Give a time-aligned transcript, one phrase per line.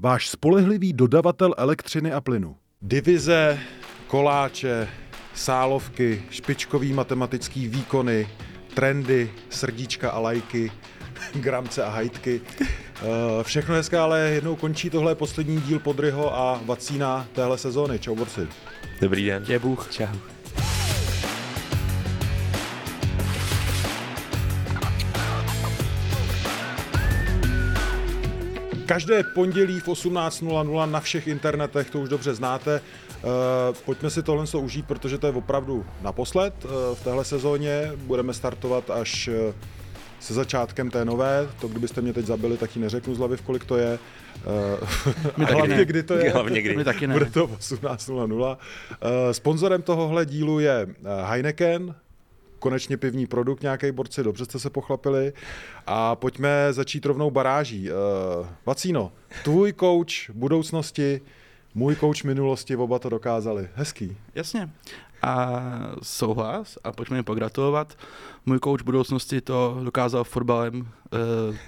[0.00, 2.56] váš spolehlivý dodavatel elektřiny a plynu.
[2.82, 3.58] Divize,
[4.06, 4.88] koláče,
[5.34, 8.28] sálovky, špičkový matematický výkony,
[8.74, 10.72] trendy, srdíčka a lajky,
[11.34, 12.40] gramce a hajtky.
[12.60, 17.98] Eh, všechno hezké, ale jednou končí tohle poslední díl Podryho a Vacína téhle sezóny.
[17.98, 18.48] Čau, borci.
[19.00, 19.44] Dobrý den.
[19.44, 19.88] Tě Bůh.
[19.90, 20.39] Čau.
[28.90, 32.80] Každé pondělí v 18.00 na všech internetech, to už dobře znáte.
[32.80, 33.30] Uh,
[33.84, 37.92] pojďme si tohle užít, protože to je opravdu naposled uh, v téhle sezóně.
[37.96, 39.54] Budeme startovat až uh,
[40.20, 41.48] se začátkem té nové.
[41.60, 43.98] To, kdybyste mě teď zabili, tak ji neřeknu z hlavy, v kolik to je.
[45.36, 45.84] My taky hlavně, ne.
[45.84, 46.30] kdy to je.
[46.30, 46.76] Hlavně kdy.
[46.76, 47.14] My taky ne.
[47.14, 48.36] Bude to 18.00.
[48.36, 48.56] Uh,
[49.32, 50.86] sponzorem tohohle dílu je
[51.24, 51.94] Heineken,
[52.60, 55.32] konečně pivní produkt, nějaký borci, dobře jste se pochlapili.
[55.86, 57.90] A pojďme začít rovnou baráží.
[57.90, 59.12] Uh, Vacíno,
[59.44, 61.20] tvůj kouč budoucnosti,
[61.74, 63.68] můj kouč minulosti, oba to dokázali.
[63.74, 64.16] Hezký.
[64.34, 64.70] Jasně.
[65.22, 65.62] A
[66.02, 67.98] souhlas a pojďme mi pogratulovat.
[68.46, 71.58] Můj kouč budoucnosti to dokázal fotbalem, eh,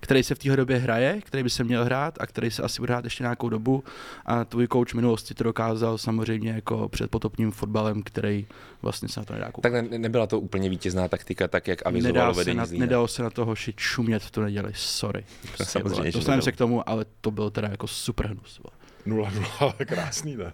[0.00, 2.80] který se v téhle době hraje, který by se měl hrát a který se asi
[2.82, 3.84] bude hrát ještě nějakou dobu.
[4.26, 8.46] A tvůj kouč minulosti to dokázal samozřejmě jako před potopním fotbalem, který
[8.82, 9.72] vlastně se na to nedá koukat.
[9.72, 12.86] Tak ne, nebyla to úplně vítězná taktika, tak jak avizovalo se, vedení na, Zlína.
[12.86, 15.24] nedalo se na toho hoši čumět v tu neděli, sorry.
[15.56, 18.60] Prostě, samozřejmě, Dostaneme se k tomu, ale to byl teda jako super hnus.
[19.06, 19.26] Vole.
[19.28, 20.52] 0-0, ale krásný, ne?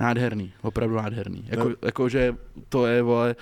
[0.00, 1.44] Nádherný, opravdu nádherný.
[1.48, 1.74] Jako, No.
[1.82, 2.34] jako že
[2.68, 3.36] to je, vole,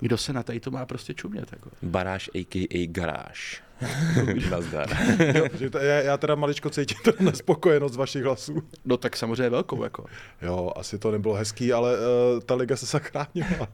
[0.00, 1.48] kdo se na tady to má prostě čumět.
[1.52, 1.70] Jako.
[1.82, 2.86] Baráž a.k.a.
[2.86, 3.62] garáž.
[4.50, 4.88] Nazdar.
[5.34, 5.46] Jo,
[5.80, 8.62] já, já teda maličko cítím tu nespokojenost z vašich hlasů.
[8.84, 9.84] No tak samozřejmě velkou.
[9.84, 10.04] Jako.
[10.42, 13.68] Jo, asi to nebylo hezký, ale uh, ta liga se zachránila.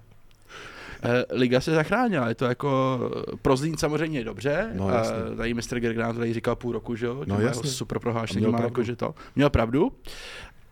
[1.02, 2.98] Eh, Liga se zachránila, je to jako
[3.42, 4.70] pro Zlín samozřejmě dobře.
[4.74, 5.16] No, jasně.
[5.32, 7.22] Eh, Tady mistr Gerg nám to tady říkal půl roku, že jo?
[7.26, 7.70] No, jasně.
[7.70, 8.72] super A prohlášení měl má pravdu.
[8.72, 9.14] jako, že to.
[9.36, 9.92] Měl pravdu.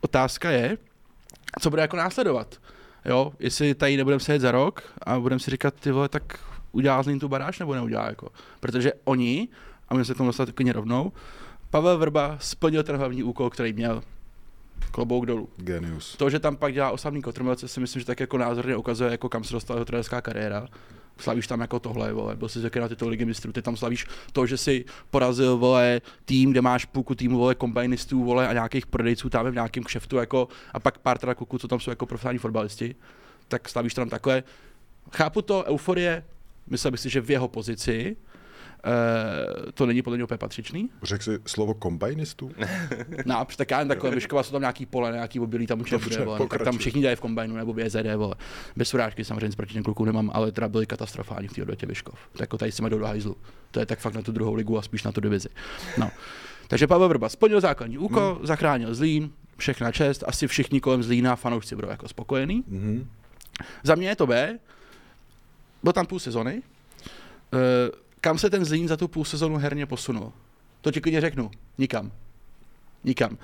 [0.00, 0.78] Otázka je,
[1.60, 2.56] co bude jako následovat.
[3.04, 6.38] Jo, jestli tady nebudeme sedět za rok a budeme si říkat, ty vole, tak
[6.72, 8.28] udělá Zlín tu baráž nebo neudělá, jako.
[8.60, 9.48] Protože oni,
[9.88, 11.12] a my se k tomu dostat klidně rovnou,
[11.70, 14.02] Pavel Vrba splnil ten hlavní úkol, který měl.
[14.90, 15.48] Klobouk dolů.
[15.56, 16.16] Genius.
[16.16, 19.28] To, že tam pak dělá osamný kotrmelce, si myslím, že tak jako názorně ukazuje, jako
[19.28, 20.68] kam se dostala jeho trenerská kariéra.
[21.18, 24.46] Slavíš tam jako tohle, vole, byl jsi na tyto ligy mistrů, ty tam slavíš to,
[24.46, 29.30] že si porazil, vole, tým, kde máš půlku týmu, vole, kombinistů, vole, a nějakých prodejců
[29.30, 32.38] tam v nějakém kšeftu, jako, a pak pár teda kluků, co tam jsou jako profesionální
[32.38, 32.94] fotbalisti,
[33.48, 34.42] tak slavíš tam takhle.
[35.12, 36.24] Chápu to, euforie,
[36.66, 38.16] myslel bych si, že v jeho pozici,
[38.84, 40.90] Uh, to není podle něj úplně patřičný.
[41.02, 42.50] Řekl jsi slovo kombajnistů?
[43.26, 46.24] No, tak já jen takhle, Vyškova jsou tam nějaký pole, nějaký obilí tam určitě bude,
[46.24, 48.34] vole, tak tam všichni dělají v kombajnu nebo BZD, vole.
[48.76, 51.86] Bez urážky samozřejmě s proti těm klukům nemám, ale teda byli katastrofální v té odvětě
[51.86, 52.18] Vyškov.
[52.32, 53.36] Tak jako tady jdou do hajzlu.
[53.70, 55.48] To je tak fakt na tu druhou ligu a spíš na tu divizi.
[55.98, 56.10] No.
[56.68, 58.46] Takže Pavel Vrba splnil základní úkol, hmm.
[58.46, 62.64] zachránil Zlín, všechna čest, asi všichni kolem Zlína fanoušci budou jako spokojení.
[62.68, 63.08] Mhm.
[63.82, 64.58] Za mě je to B,
[65.82, 66.62] byl tam půl sezony.
[68.24, 70.32] Kam se ten Zlín za tu půl sezonu herně posunul?
[70.80, 71.50] To ti klidně řeknu.
[71.78, 72.12] Nikam.
[73.04, 73.38] Nikam.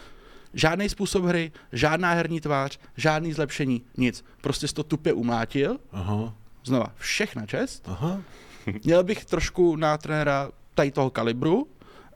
[0.55, 4.25] Žádný způsob hry, žádná herní tvář, žádný zlepšení, nic.
[4.41, 5.79] Prostě jsi to tupě umlátil.
[5.93, 7.83] Aha, Znova, všechna čest.
[7.89, 8.23] aha.
[8.85, 11.67] Měl bych trošku na trenéra tady toho kalibru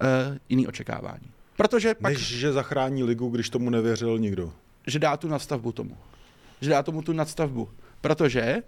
[0.02, 1.30] e, jiný očekávání.
[1.56, 4.52] Protože pak, Než že zachrání ligu, když tomu nevěřil nikdo.
[4.86, 5.96] že dá tu nadstavbu tomu.
[6.60, 7.68] Že dá tomu tu nadstavbu.
[8.00, 8.62] Protože,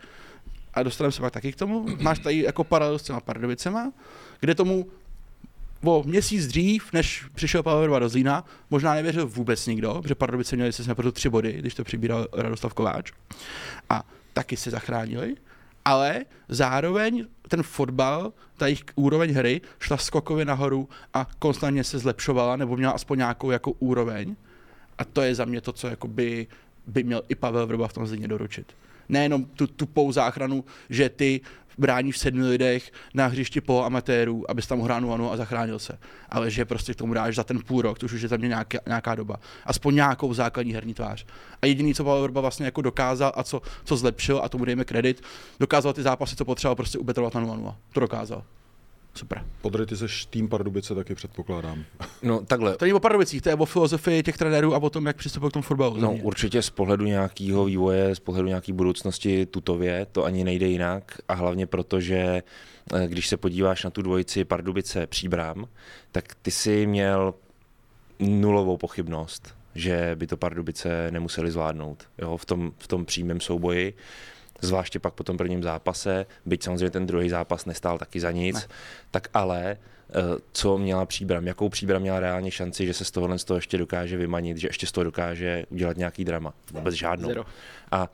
[0.77, 3.93] a dostaneme se pak taky k tomu, máš tady jako paralelu s těma Pardubicema,
[4.41, 4.87] kde tomu
[5.85, 10.73] o měsíc dřív, než přišel Pavel do Zlína, možná nevěřil vůbec nikdo, protože Pardubice měli
[10.73, 13.13] se pro tři body, když to přibíral Radoslav Kováč.
[13.91, 14.03] A
[14.33, 15.35] taky se zachránili,
[15.85, 22.57] ale zároveň ten fotbal, ta jejich úroveň hry šla skokově nahoru a konstantně se zlepšovala,
[22.57, 24.37] nebo měla aspoň nějakou jako úroveň.
[24.99, 26.47] A to je za mě to, co jakoby
[26.87, 28.73] by měl i Pavel Vrba v tom Zlíně doručit.
[29.09, 31.41] Nejenom tu tupou záchranu, že ty
[31.79, 35.99] bráníš v sedmi lidech na hřišti po amatérů, abys tam hrál ano a zachránil se.
[36.29, 38.49] Ale že prostě k tomu dáš za ten půl rok, což už je za mě
[38.49, 39.37] nějaká, nějaká doba.
[39.65, 41.27] Aspoň nějakou základní herní tvář.
[41.63, 44.85] A jediný, co Pavel Vrba vlastně jako dokázal a co, co zlepšil, a tomu dejme
[44.85, 45.23] kredit,
[45.61, 47.75] dokázal ty zápasy, co potřeboval, prostě ubetrovat na 0-0.
[47.93, 48.45] To dokázal.
[49.17, 49.45] Super.
[49.63, 51.85] Podry, ty seš tým Pardubice taky předpokládám.
[52.23, 55.07] No takhle, To není o Pardubicích, to je o filozofii těch trenérů a o tom,
[55.07, 55.97] jak přistupují k tomu fotbalu.
[56.01, 61.19] No určitě z pohledu nějakého vývoje, z pohledu nějaké budoucnosti tutově, to ani nejde jinak
[61.29, 62.43] a hlavně proto, že
[62.95, 65.69] eh, když se podíváš na tu dvojici Pardubice Příbram,
[66.13, 67.35] tak ty si měl
[68.19, 73.95] nulovou pochybnost, že by to Pardubice nemuseli zvládnout jo, v, tom, v tom přímém souboji.
[74.61, 78.55] Zvláště pak po tom prvním zápase, byť samozřejmě ten druhý zápas nestál taky za nic,
[78.57, 78.67] Ne.
[79.11, 79.77] tak ale
[80.11, 80.13] eh,
[80.53, 83.79] co měla příbram, jakou příbram měla reálně šanci, že se z tohohle z toho ještě
[83.79, 86.55] dokáže vymanit, že ještě z toho dokáže udělat nějaký drama.
[86.73, 87.29] Vůbec žádnou.
[87.29, 87.45] Zero.
[87.91, 88.09] A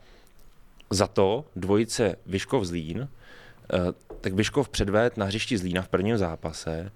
[0.89, 3.07] za to dvojice Vyškov Zlín,
[3.73, 3.77] eh,
[4.21, 6.91] tak Vyškov předved na hřišti Zlína v prvním zápase,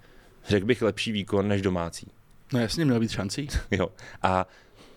[0.48, 2.12] řekl bych lepší výkon než domácí.
[2.54, 3.48] No jasně, měl být šancí.
[3.72, 3.90] Jo.
[4.22, 4.48] A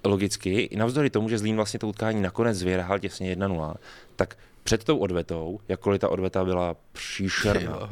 [0.05, 3.75] logicky, i navzdory tomu, že Zlín vlastně to utkání nakonec vyhrál těsně 1-0,
[4.21, 7.91] tak před tou odvetou, jakkoliv ta odveta byla příšerná,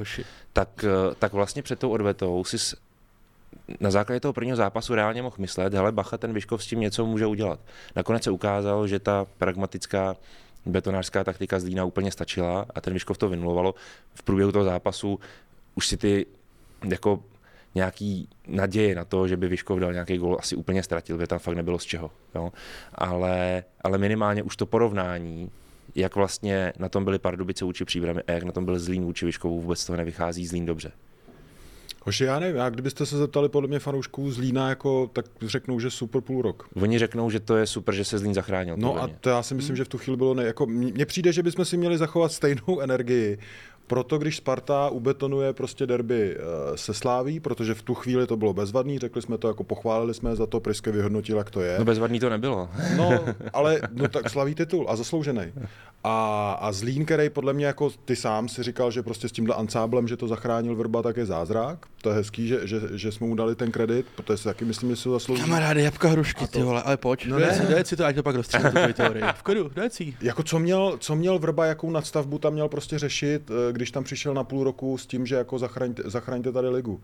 [0.52, 2.76] tak, eh, tak vlastně před tou odvetou si
[3.80, 7.06] na základě toho prvního zápasu reálně mohl myslet, hele bacha, ten Vyškov s tím něco
[7.06, 7.60] může udělat.
[7.96, 10.16] Nakonec se ukázalo, že ta pragmatická
[10.66, 13.74] betonářská taktika z Lína úplně stačila a ten Vyškov to vynulovalo.
[14.14, 15.20] V průběhu toho zápasu
[15.74, 16.26] už si ty
[16.84, 17.22] jako
[17.74, 21.38] nějaký naděje na to, že by Vyškov dal nějaký gol, asi úplně ztratil, protože tam
[21.38, 22.10] fakt nebylo z čeho.
[22.34, 22.52] Jo?
[22.94, 25.50] Ale, ale minimálně už to porovnání,
[25.98, 29.26] jak vlastně na tom byly Pardubice vůči Příbrami a jak na tom byl Zlín vůči
[29.26, 30.92] Vyškovu, vůbec toho nevychází Zlín dobře.
[32.02, 35.80] Hoši, já nevím, já kdybyste se zeptali podle mě fanoušků z Lína, jako, tak řeknou,
[35.80, 36.68] že super půl rok.
[36.82, 38.76] Oni řeknou, že to je super, že se Zlín zachránil.
[38.78, 41.32] No a to já si myslím, že v tu chvíli bylo ne, jako, mně přijde,
[41.32, 43.38] že bychom si měli zachovat stejnou energii.
[43.88, 48.54] Proto když Sparta ubetonuje prostě derby eh, se Sláví, protože v tu chvíli to bylo
[48.54, 51.78] bezvadný, řekli jsme to, jako pochválili jsme za to, Priske vyhodnotil, jak to je.
[51.78, 52.68] No bezvadný to nebylo.
[52.96, 55.42] No, ale no tak slaví titul a zasloužený.
[56.04, 59.54] A, a Zlín, který podle mě jako ty sám si říkal, že prostě s tímhle
[59.54, 61.86] ansáblem, že to zachránil Vrba, tak je zázrak.
[62.02, 64.90] To je hezký, že, že, že jsme mu dali ten kredit, protože si taky myslím,
[64.90, 65.42] že si to zaslouží.
[65.42, 67.26] Kamaráde, jabka hrušky, ty vole, ale pojď.
[67.26, 67.66] No ne.
[67.68, 67.84] ne.
[67.84, 68.36] si to, ať to pak
[68.70, 69.24] tvoji teorii.
[69.34, 70.14] V klidu, dojď si.
[70.20, 74.04] Jako co měl, co měl Vrba, jakou nadstavbu tam měl prostě řešit, eh, když tam
[74.04, 77.00] přišel na půl roku s tím, že jako zachraňte, zachraňte tady ligu.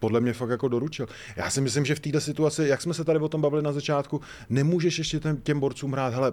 [0.00, 1.06] Podle mě fakt jako doručil.
[1.36, 3.72] Já si myslím, že v této situaci, jak jsme se tady o tom bavili na
[3.72, 4.20] začátku,
[4.50, 6.32] nemůžeš ještě těm, těm borcům hrát, hele,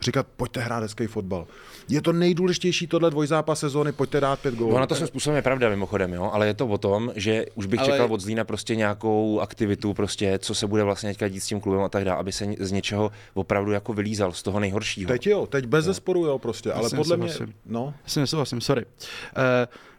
[0.00, 1.46] říkat, pojďte hrát hezký fotbal.
[1.88, 4.74] Je to nejdůležitější tohle dvojzápas sezóny, pojďte dát pět gólů.
[4.74, 6.30] Ono to svým způsobem je pravda mimochodem, jo?
[6.32, 9.94] ale je to o tom, že už bych Ale- čekal od Zlína prostě nějakou aktivitu,
[9.94, 12.46] prostě, co se bude vlastně teďka dít s tím klubem a tak dále, aby se
[12.58, 15.08] z něčeho opravdu jako vylízal, z toho nejhoršího.
[15.08, 17.32] Teď jo, teď bez zesporu jo prostě, ale podle mě,
[17.66, 18.84] no, Já si nesouhlasím, sorry.
[18.84, 19.42] Uh,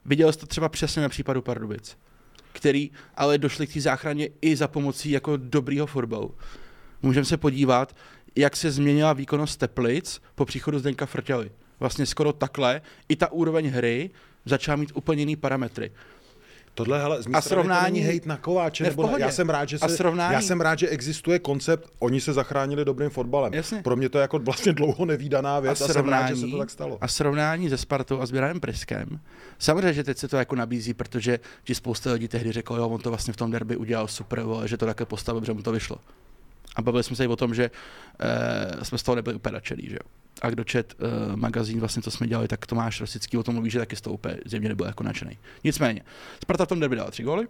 [0.05, 1.97] viděl jsi to třeba přesně na případu Pardubic,
[2.53, 6.35] který ale došli k té záchraně i za pomocí jako dobrýho fotbalu.
[7.01, 7.95] Můžeme se podívat,
[8.35, 11.51] jak se změnila výkonnost Teplic po příchodu Zdenka Frťaly.
[11.79, 14.09] Vlastně skoro takhle, i ta úroveň hry
[14.45, 15.91] začala mít úplně jiný parametry.
[16.73, 19.69] Tohle, hele, A to srovnání- není hejt na Kováče, Ne, nebo na, já jsem rád,
[19.69, 23.53] že se, srovnání- já jsem rád, že existuje koncept, oni se zachránili dobrým fotbalem.
[23.53, 23.81] Jasně.
[23.81, 26.47] Pro mě to je jako vlastně dlouho nevýdaná věc a, a jsem rád, že se
[26.47, 26.97] to tak stalo.
[27.01, 29.19] a srovnání se Spartou a s Běraným Priskem.
[29.59, 33.01] Samozřejmě, že teď se to jako nabízí, protože ti spousta lidí tehdy řeklo, jo, on
[33.01, 35.71] to vlastně v tom derby udělal super, vole, že to takhle postavil, že mu to
[35.71, 35.97] vyšlo.
[36.75, 37.71] A bavili jsme se i o tom, že
[38.19, 40.11] e, jsme z toho nebyli úplně nadšený, že jo.
[40.41, 43.69] A kdo čet e, magazín, vlastně to jsme dělali, tak Tomáš Rosický o tom mluví,
[43.69, 45.37] že taky z toho úplně zjevně nebyl jako nadšený.
[45.63, 46.01] Nicméně,
[46.43, 47.47] Sparta v tom derby dala tři góly.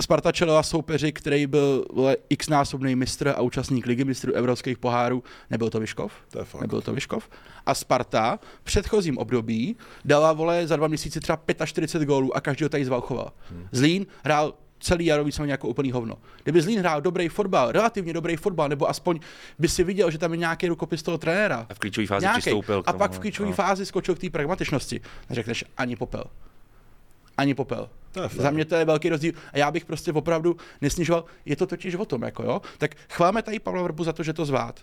[0.00, 5.24] Sparta čelila soupeři, který byl vole, x-násobný mistr a účastník ligy mistrů evropských pohárů.
[5.50, 6.12] Nebyl to Vyškov?
[6.30, 6.60] To je fakt.
[6.60, 7.30] Nebyl to Vyškov.
[7.66, 12.62] A Sparta v předchozím období dala vole za dva měsíce třeba 45 gólů a každý
[12.62, 13.32] ho tady zvalchoval.
[13.50, 13.68] Hmm.
[13.72, 16.18] Zlín hrál celý jaro víceméně jako úplný hovno.
[16.42, 19.20] Kdyby Zlín hrál dobrý fotbal, relativně dobrý fotbal, nebo aspoň
[19.58, 21.66] by si viděl, že tam je nějaký rukopis toho trenéra.
[21.70, 22.40] A v klíčové fázi Nějaký.
[22.40, 23.54] přistoupil k A tomu, pak v klíčové no.
[23.54, 25.00] fázi skočil k té pragmatičnosti.
[25.30, 26.24] Neřekneš ani popel.
[27.36, 27.88] Ani popel.
[28.12, 28.40] To je fakt.
[28.40, 29.32] Za mě to je velký rozdíl.
[29.52, 31.24] A já bych prostě opravdu nesnižoval.
[31.44, 32.62] Je to totiž o tom, jako jo.
[32.78, 34.80] Tak chváme tady Pavla Vrbu za to, že to zvlád.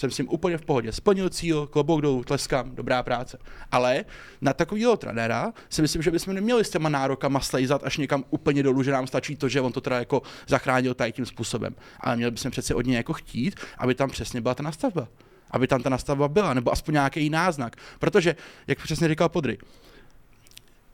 [0.00, 0.92] Jsem s tím úplně v pohodě.
[0.92, 3.38] Splnil cíl, klobouk dolů, tleskám, dobrá práce.
[3.72, 4.04] Ale
[4.40, 8.62] na takovýho trenéra si myslím, že bychom neměli s těma nárokama slejzat až někam úplně
[8.62, 11.74] dolů, že nám stačí to, že on to teda jako zachránil tady tím způsobem.
[12.00, 15.08] Ale měli bychom přece od něj jako chtít, aby tam přesně byla ta nastavba.
[15.50, 17.76] Aby tam ta nastavba byla, nebo aspoň nějaký náznak.
[17.98, 19.58] Protože, jak přesně říkal Podry,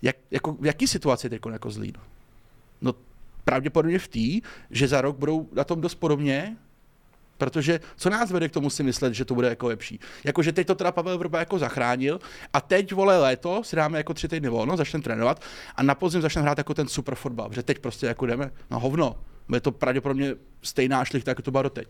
[0.02, 1.92] jak, jako, v jaký situaci teď jako Zlín?
[2.80, 2.94] No
[3.44, 6.56] pravděpodobně v té, že za rok budou na tom dost podobně,
[7.38, 10.00] Protože co nás vede k tomu si myslet, že to bude jako lepší?
[10.24, 12.20] Jakože teď to teda Pavel Vrba jako zachránil
[12.52, 15.42] a teď vole léto si dáme jako tři týdny volno, začneme trénovat
[15.76, 18.78] a na podzim začneme hrát jako ten super fotbal, že teď prostě jako jdeme na
[18.78, 19.16] hovno.
[19.48, 21.88] Bude to pravděpodobně stejná šlichta, jako to bylo doteď.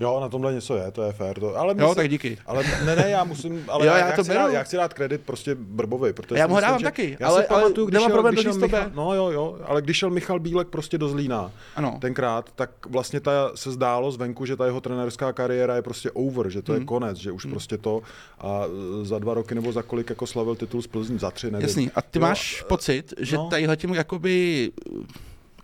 [0.00, 1.40] Jo, na tomhle něco je, to je fér.
[1.40, 2.38] To, ale Jo, tak díky.
[2.46, 4.76] Ale ne, ne, já musím, ale Jo, já, já já, to chci dát, já chci
[4.76, 7.60] dát kredit prostě Brbovi, protože Já mu ho dávám že- taky, já ale- si ale
[7.62, 8.54] pamatuju, když šel, problém když šel.
[8.58, 11.98] Michal, no jo, jo, ale když šel Michal Bílek prostě do Zlína, Ano.
[12.00, 16.50] tenkrát, tak vlastně ta se zdálo zvenku, že ta jeho trenerská kariéra je prostě over,
[16.50, 16.80] že to Hmm.
[16.80, 18.02] je konec, že už prostě to
[18.40, 18.62] a
[19.02, 21.68] za dva roky nebo za kolik jako slavil titul z Plzní, za tři, nevím.
[21.68, 21.90] Jasný.
[21.94, 23.48] A ty Jo, máš pocit, že no.
[23.50, 24.70] tadyhle tím jakoby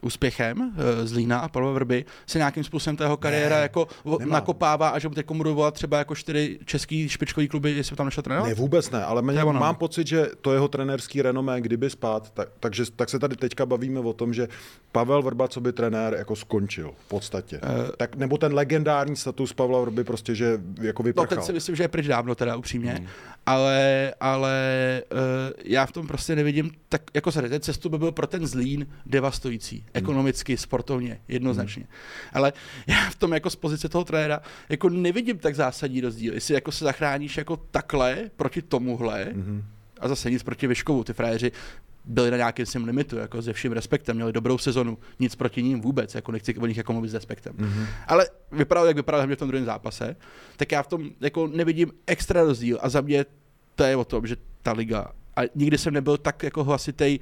[0.05, 3.89] úspěchem uh, z Lína a Pavla Vrby se nějakým způsobem ta jeho kariéra Ne, jako
[4.19, 4.29] nemám.
[4.33, 8.07] nakopává a že mu teď volat třeba jako čtyři český špičkový kluby, jestli by tam
[8.07, 8.49] nešel trénovat?
[8.49, 12.49] Ne, vůbec ne, ale mě, mám pocit, že to jeho trenérský renomé, kdyby spát, tak,
[12.61, 14.49] takže, tak se tady teďka bavíme o tom, že
[14.93, 17.61] Pavel Vrba, co by trenér, jako skončil v podstatě.
[17.63, 17.83] Eh.
[17.83, 21.27] Uh, tak, nebo ten legendární status Pavla Vrby prostě, že jako No vyprchal.
[21.27, 23.07] ten si myslím, že je pryč dávno teda upřímně, hmm.
[23.47, 25.19] ale, ale uh,
[25.65, 28.87] já v tom prostě nevidím, tak jako se ten cestu by byl pro ten Zlín
[29.07, 29.85] devastující.
[29.95, 31.83] Ekonomicky, sportovně, jednoznačně.
[31.83, 31.93] Hmm.
[32.33, 32.53] Ale
[32.87, 36.73] já v tom jako z pozice toho trenéra jako nevidím tak zásadní rozdíl, jestli jako
[36.73, 39.65] se zachráníš jako takhle proti tomuhle hmm.
[40.01, 41.53] a zase nic proti Vyškovu, ty frajeři
[42.05, 45.81] byli na nějakém svém limitu, jako se vším respektem, měli dobrou sezonu, nic proti ním
[45.81, 47.53] vůbec, jako nechci o nich jako mluvit s respektem.
[47.53, 47.87] Mm-hmm.
[48.07, 50.17] Ale vypadalo, jak vypadalo hlavně v tom druhém zápase,
[50.57, 53.25] tak já v tom jako nevidím extra rozdíl a za mě
[53.75, 57.19] to je o tom, že ta liga a nikdy jsem nebyl tak jako hlasitý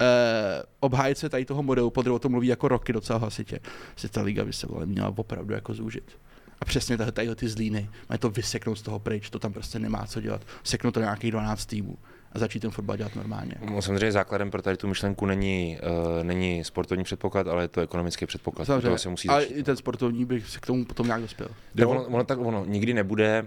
[0.00, 3.60] eh, obhájce tady toho modelu, podle o tom mluví jako roky docela hlasitě,
[3.96, 6.18] že ta liga by se vole, měla opravdu jako zúžit.
[6.60, 9.78] A přesně tahle, tadyhle ty zlíny, mají to vyseknout z toho pryč, to tam prostě
[9.78, 10.42] nemá co dělat.
[10.64, 11.98] Seknout to nějakých 12 týmů
[12.32, 13.54] a začít ten fotbal dělat normálně.
[13.70, 17.80] No, Samozřejmě základem pro tady tu myšlenku není, uh, není sportovní předpoklad, ale je to
[17.80, 18.66] ekonomický předpoklad.
[18.66, 19.54] Samozřejmě, se musí ale začít.
[19.54, 21.48] i ten sportovní bych se k tomu potom nějak dospěl.
[21.86, 23.46] Ono, ono, tak ono nikdy nebude,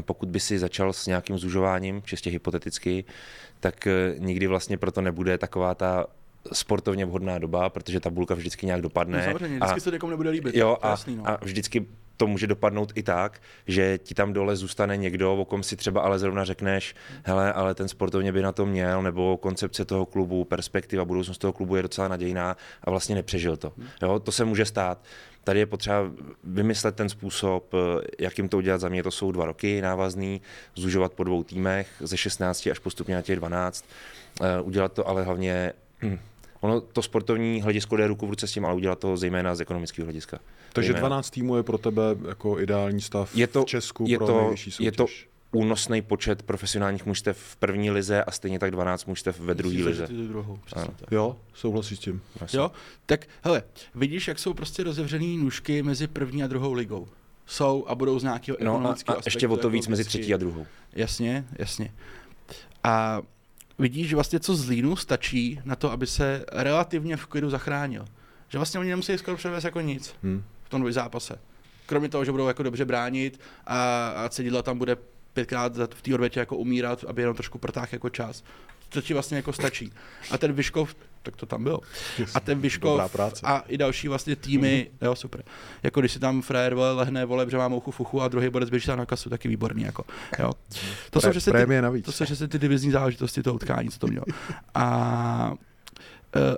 [0.00, 3.04] pokud by si začal s nějakým zužováním, čistě hypoteticky,
[3.60, 6.06] tak eh, nikdy vlastně proto nebude taková ta
[6.52, 9.18] sportovně vhodná doba, protože ta bulka vždycky nějak dopadne.
[9.18, 10.54] No, samozřejmě, vždycky se to někomu nebude líbit.
[10.54, 11.28] Jo, a, jasný, no.
[11.28, 11.86] a vždycky
[12.18, 16.00] to může dopadnout i tak, že ti tam dole zůstane někdo, o kom si třeba
[16.00, 16.94] ale zrovna řekneš,
[17.24, 21.52] hele, ale ten sportovně by na to měl, nebo koncepce toho klubu, perspektiva, budoucnost toho
[21.52, 23.72] klubu je docela nadějná a vlastně nepřežil to.
[24.02, 24.98] Jo, to se může stát.
[25.48, 26.10] Tady je potřeba
[26.44, 28.80] vymyslet ten způsob, eh, jak jim to udělat.
[28.80, 30.40] Za mě to jsou dva roky návazný,
[30.74, 33.84] zužovat po dvou týmech ze 16 až postupně na těch 12.
[34.42, 36.18] Eh, Udělat to ale hlavně hm,
[36.60, 39.60] Ono to sportovní hledisko jde ruku v ruce s tím, ale udělat to zejména z
[39.60, 40.38] ekonomického hlediska.
[40.72, 41.08] Takže Zejména.
[41.08, 44.40] 12 týmů je pro tebe jako ideální stav je to, v Česku je pro to,
[44.40, 44.84] nejvyšší soutěž.
[44.84, 45.06] je to
[45.52, 50.06] únosný počet profesionálních mužstev v první lize a stejně tak 12 mužstev ve druhé lize.
[50.06, 50.58] druhou.
[51.10, 52.22] Jo, souhlasíš s tím.
[52.52, 52.70] Jo,
[53.06, 53.62] tak hele,
[53.94, 57.08] vidíš, jak jsou prostě rozevřený nůžky mezi první a druhou ligou.
[57.46, 60.04] Jsou a budou z nějakého No a, ekonomického a ještě o to jako víc mezi
[60.04, 60.66] třetí a druhou.
[60.92, 61.92] Jasně, jasně.
[62.84, 63.22] A
[63.78, 68.04] vidíš, že vlastně co z Línu stačí na to, aby se relativně v klidu zachránil.
[68.48, 70.42] Že vlastně oni nemusí skoro převést jako nic Hm.
[70.64, 71.38] v tom zápase.
[71.86, 74.96] Kromě toho, že budou jako dobře bránit a, a Cedidla tam bude
[75.32, 78.44] pětkrát za- v té odvětě jako umírat, aby jenom trošku protáhl jako čas.
[78.88, 79.92] To ti vlastně jako stačí.
[80.30, 81.80] A ten Vyškov, tak to tam bylo.
[82.34, 83.00] A ten Vyškov
[83.44, 85.42] a i další vlastně týmy, jo super.
[85.82, 88.70] Jako když si tam frajer vole, lehne, vole, že má mouchu fuchu a druhý bodec
[88.70, 89.82] běží na kasu, taky výborný.
[89.82, 90.04] Jako.
[90.38, 90.52] Jo.
[91.10, 93.88] To, jsou, Pré- že se ty, to jsou že se ty divizní záležitosti toho utkání,
[93.90, 94.24] co to mělo.
[94.74, 95.52] A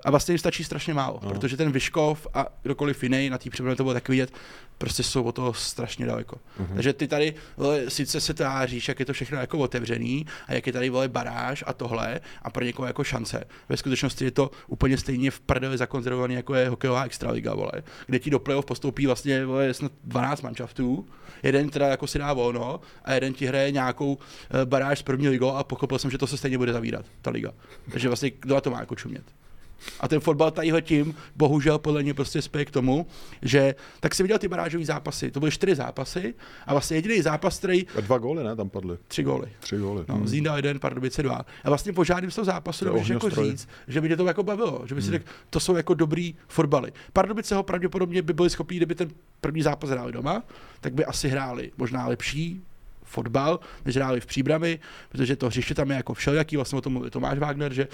[0.05, 1.31] a vlastně jim stačí strašně málo, no.
[1.31, 4.33] protože ten Vyškov a kdokoliv jiný na té přípravě to bylo tak vidět,
[4.79, 6.37] prostě jsou od toho strašně daleko.
[6.59, 6.69] Mhm.
[6.69, 6.75] Uh-huh.
[6.75, 10.67] Takže ty tady, vole, sice se tváříš, jak je to všechno jako otevřený a jak
[10.67, 13.45] je tady vole baráž a tohle a pro někoho jako šance.
[13.69, 17.73] Ve skutečnosti je to úplně stejně v prdeli zakonzervovaný, jako je hokejová extraliga, vole,
[18.07, 21.07] kde ti do playoff postoupí vlastně vole, snad 12 manšaftů,
[21.43, 25.29] jeden teda jako si dá volno a jeden ti hraje nějakou eh, baráž z první
[25.29, 27.53] ligou a pochopil jsem, že to se stejně bude zavírat, ta liga.
[27.91, 29.25] Takže vlastně kdo to má jako čumět.
[30.01, 33.07] A ten fotbal tadyhle tím, bohužel podle mě prostě spěje k tomu,
[33.43, 35.31] že tak si viděl ty barážové zápasy.
[35.31, 36.35] To byly čtyři zápasy
[36.67, 38.57] a vlastně jediný zápas, který A dva góly, ne?
[38.57, 38.97] Tam padly.
[39.09, 39.49] tři góly.
[39.61, 40.05] Tři góly.
[40.09, 40.29] No, Hmm.
[40.29, 41.41] Zlín dal jeden, Pardubice dva.
[41.65, 44.27] A vlastně po žádném z toho zápasu To nemůžeš jako říct, že by tě to
[44.27, 46.93] jako bavilo, že by si řekl, to jsou jako dobrý fotbaly.
[47.13, 49.09] Pardubice ho pravděpodobně by byli schopni, kdyby ten
[49.41, 50.43] první zápas hráli doma,
[50.81, 52.63] tak by asi hráli možná lepší
[53.05, 56.93] fotbal, než hráli v příbrami, protože to hřiště tam je jako všelijaký, vlastně o tom
[56.93, 57.89] mluvil Tomáš Wagner, že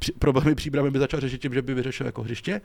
[0.00, 2.60] při- problémy příbramy by začal řešit tím, že by vyřešil jako hřiště.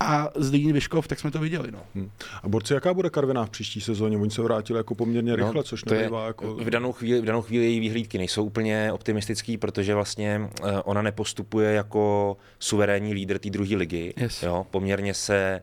[0.00, 1.70] A Zlín Vyškov, tak jsme to viděli.
[1.70, 1.78] No.
[1.94, 2.10] Hmm.
[2.42, 4.16] A borci, jaká bude Karviná v příští sezóně?
[4.16, 6.54] Oni se vrátili jako poměrně rychle, což No, to je, nebývá jako...
[6.54, 11.02] v, danou chvíli, v danou chvíli její výhlídky nejsou úplně optimistický, protože vlastně eh, ona
[11.02, 14.14] nepostupuje jako suverénní lídr té druhé ligy.
[14.16, 14.42] Yes.
[14.42, 15.62] Jo, poměrně se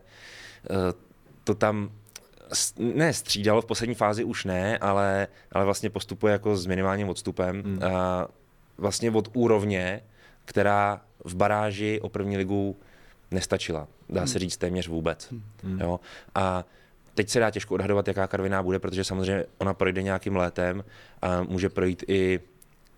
[0.70, 0.74] eh,
[1.44, 1.90] to tam
[2.78, 7.62] ne střídalo, v poslední fázi už ne, ale, ale vlastně postupuje jako s minimálním odstupem.
[7.62, 7.78] Hmm.
[7.82, 8.28] A
[8.78, 10.00] vlastně od úrovně,
[10.48, 12.76] která v baráži o první ligu
[13.30, 13.88] nestačila.
[14.08, 15.28] Dá se říct téměř vůbec.
[15.62, 15.80] Hmm.
[15.80, 16.00] Jo?
[16.34, 16.64] A
[17.14, 20.84] Teď se dá těžko odhadovat, jaká Karviná bude, protože samozřejmě ona projde nějakým létem
[21.22, 22.40] a může projít i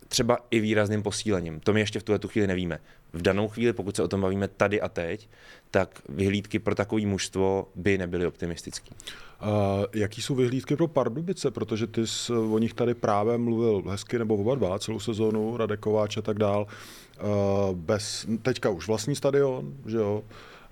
[0.09, 1.61] třeba i výrazným posílením.
[1.61, 2.80] To my ještě v tuhle tu chvíli nevíme.
[3.12, 5.28] V danou chvíli, pokud se o tom bavíme tady a teď,
[5.71, 8.90] tak vyhlídky pro takové mužstvo by nebyly optimistické.
[8.90, 9.49] Uh,
[9.92, 11.50] jaký jsou vyhlídky pro Pardubice?
[11.50, 15.80] Protože ty jsi o nich tady právě mluvil hezky nebo oba dva celou sezónu, Radek
[15.80, 16.66] Kováč a tak dál.
[17.23, 20.23] Uh, bez, teďka už vlastní stadion, že jo?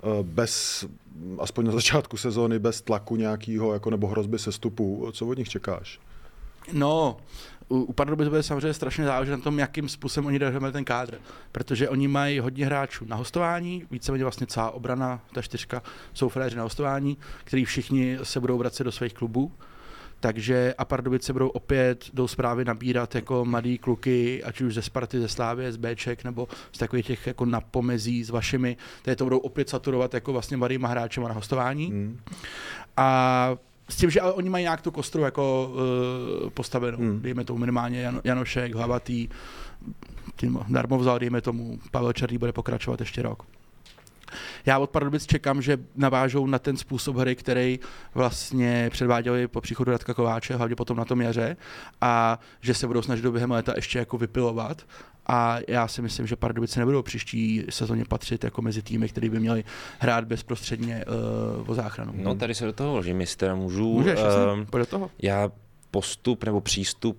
[0.02, 0.85] Uh, bez,
[1.38, 5.11] aspoň na začátku sezóny, bez tlaku nějakého jako nebo hrozby sestupu.
[5.12, 6.00] Co od nich čekáš?
[6.73, 7.17] No,
[7.69, 11.19] u, u Pardubic bude samozřejmě strašně záležet na tom, jakým způsobem oni dohromady ten kádr,
[11.52, 15.83] protože oni mají hodně hráčů na hostování, víceméně vlastně celá obrana, ta čtyřka
[16.14, 19.52] jsou fréři na hostování, který všichni se budou vracet do svých klubů.
[20.20, 25.20] Takže a Pardubice budou opět, jdou zprávy nabírat jako mladý kluky, ať už ze Sparty,
[25.20, 29.38] ze Slávy, z Bček, nebo z takových těch jako napomezí s vašimi, které to budou
[29.38, 31.87] opět saturovat jako vlastně mladýma hráčema na hostování.
[31.87, 32.20] Hmm.
[32.96, 33.56] A
[33.88, 35.72] s tím, že ale oni mají nějak tu kostru jako
[36.42, 36.98] uh, postavenou.
[36.98, 37.22] Hmm.
[37.22, 39.28] Dejme tomu minimálně Jan, Janošek, Hlavatý,
[40.37, 43.42] tím darmo vzal, dejme tomu, Pavel Černý bude pokračovat ještě rok.
[44.67, 47.81] Já od Pardubic čekám, že navážou na ten způsob hry, který
[48.15, 51.57] vlastně předváděli po příchodu Radka Kováče, hlavně potom na tom jaře,
[52.00, 54.87] a že se budou snažit do během léta ještě jako vypilovat
[55.29, 59.41] a já si myslím, že Pardubice nebudou příští sezóně patřit jako mezi týmy, který by
[59.41, 59.65] měli
[59.99, 61.05] hrát bezprostředně
[61.59, 62.12] uh, o záchranu.
[62.17, 63.93] No tady se do toho že jestli teda můžu.
[63.93, 64.19] Můžeš,
[64.73, 65.11] uh, do toho.
[65.23, 65.50] Já
[65.91, 67.19] postup nebo přístup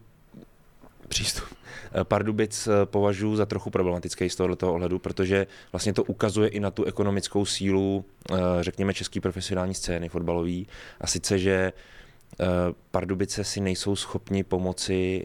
[1.09, 1.45] přístup.
[1.91, 6.59] Eh, Pardubic eh, považuji za trochu problematický z tohoto ohledu, protože vlastně to ukazuje i
[6.59, 8.05] na tu ekonomickou sílu,
[8.61, 10.61] řekněme, české profesionální scény fotbalové.
[11.01, 11.73] A sice, že
[12.91, 15.23] Pardubice si nejsou schopni pomoci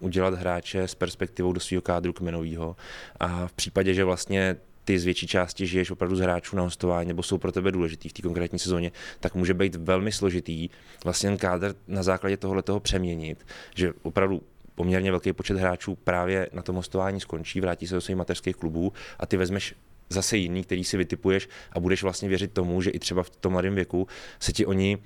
[0.00, 2.76] udělat hráče s perspektivou do svého kádru kmenového.
[3.20, 7.08] A v případě, že vlastně ty z větší části žiješ opravdu z hráčů na hostování
[7.08, 10.68] nebo jsou pro tebe důležitý v té konkrétní sezóně, tak může být velmi složitý
[11.04, 14.42] vlastně ten kádr na základě tohohle toho přeměnit, že opravdu
[14.76, 18.92] poměrně velký počet hráčů právě na tom hostování skončí, vrátí se do svých mateřských klubů
[19.18, 19.74] a ty vezmeš
[20.08, 23.52] zase jiný, který si vytipuješ a budeš vlastně věřit tomu, že i třeba v tom
[23.52, 24.08] mladém věku
[24.40, 24.98] se ti oni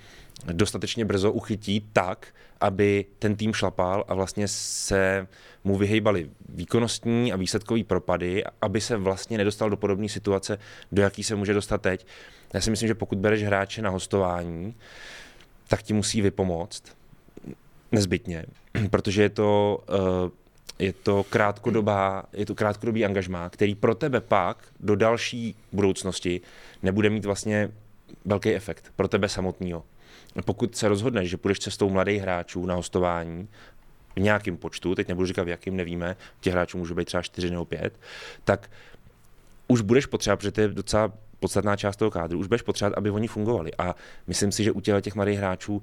[0.53, 2.27] dostatečně brzo uchytí tak,
[2.61, 5.27] aby ten tým šlapal a vlastně se
[5.65, 10.59] mu vyhejbali výkonnostní a výsledkový propady, aby se vlastně nedostal do podobné situace,
[10.93, 12.07] do jaký se může dostat teď.
[12.55, 14.75] Já si myslím, že pokud bereš hráče na hostování,
[15.69, 16.83] tak ti musí vypomoct
[17.93, 18.45] nezbytně,
[18.91, 19.79] protože je to
[20.25, 20.31] uh,
[20.81, 26.41] je to krátkodobá, je to krátkodobý angažmá, který pro tebe pak do další budoucnosti
[26.83, 27.71] nebude mít vlastně
[28.25, 29.85] velký efekt pro tebe samotného.
[30.45, 33.49] Pokud se rozhodneš, že půjdeš cestou mladých hráčů na hostování,
[34.17, 37.51] v nějakém počtu, teď nebudu říkat v jakým, nevíme, těch hráčů může být třeba 4
[37.51, 38.01] nebo 5,
[38.45, 38.71] tak
[39.69, 43.11] už budeš potřebovat, protože to je docela podstatná část toho kádru, už budeš potřebovat, aby
[43.11, 43.71] oni fungovali.
[43.79, 43.95] A
[44.27, 45.83] myslím si, že u těch mladých hráčů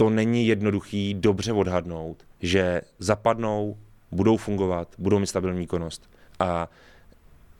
[0.00, 3.76] to není jednoduchý dobře odhadnout, že zapadnou,
[4.12, 6.10] budou fungovat, budou mít stabilní výkonnost.
[6.38, 6.68] A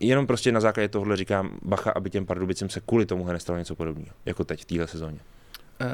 [0.00, 3.74] jenom prostě na základě tohohle říkám, bacha, aby těm Pardubicím se kvůli tomu nestalo něco
[3.74, 5.18] podobného, jako teď v téhle sezóně.
[5.80, 5.86] Uh,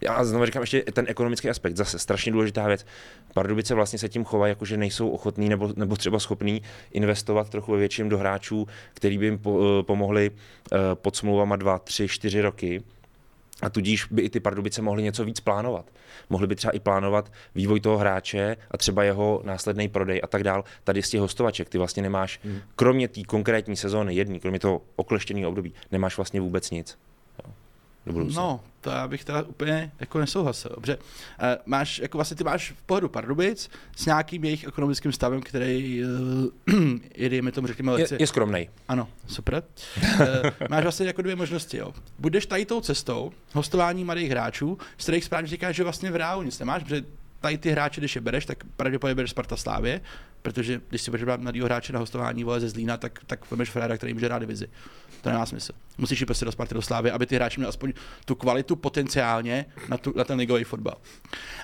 [0.00, 2.86] já znovu říkám ještě ten ekonomický aspekt, zase strašně důležitá věc.
[3.34, 7.72] Pardubice vlastně se tím chovají, jako že nejsou ochotní nebo, nebo třeba schopní investovat trochu
[7.72, 12.08] ve větším do hráčů, který by jim po, eh, pomohli uh, pod smlouvama dva, tři,
[12.08, 12.82] čtyři roky
[13.62, 15.90] a tudíž by i ty Pardubice mohly něco víc plánovat.
[16.28, 20.44] Mohly by třeba i plánovat vývoj toho hráče a třeba jeho následný prodej a tak
[20.44, 20.64] dál.
[20.84, 22.60] Tady z těch hostovaček ty vlastně nemáš, hmm.
[22.76, 26.98] kromě té konkrétní sezóny jedný, kromě toho okleštěného období, nemáš vlastně vůbec nic.
[28.06, 30.70] No, to já bych teda úplně jako nesouhlasil.
[30.74, 30.98] Dobře,
[31.38, 36.02] e, máš, jako vlastně ty máš v pohledu Pardubic s nějakým jejich ekonomickým stavem, který
[36.68, 38.68] uh, je, dejme tomu, řekněme, je, je skromný.
[38.88, 39.62] Ano, super.
[40.20, 41.94] e, máš vlastně jako dvě možnosti, jo.
[42.18, 46.42] Budeš tady tou cestou, hostování mladých hráčů, z kterých správně říkáš, že vlastně v reálu
[46.42, 47.04] nic nemáš, protože
[47.40, 50.00] tady ty hráče, když je bereš, tak pravděpodobně bereš Sparta Slávě,
[50.42, 53.70] protože když si budeš brát mladého hráče na hostování vole ze Zlína, tak, tak vemeš
[53.70, 54.68] Fréra, který může hrát divizi.
[55.20, 55.72] To nemá smysl.
[55.98, 57.92] Musíš jít prostě do Sparty do Slávy, aby ty hráči měli aspoň
[58.24, 60.96] tu kvalitu potenciálně na, tu, na ten ligový fotbal.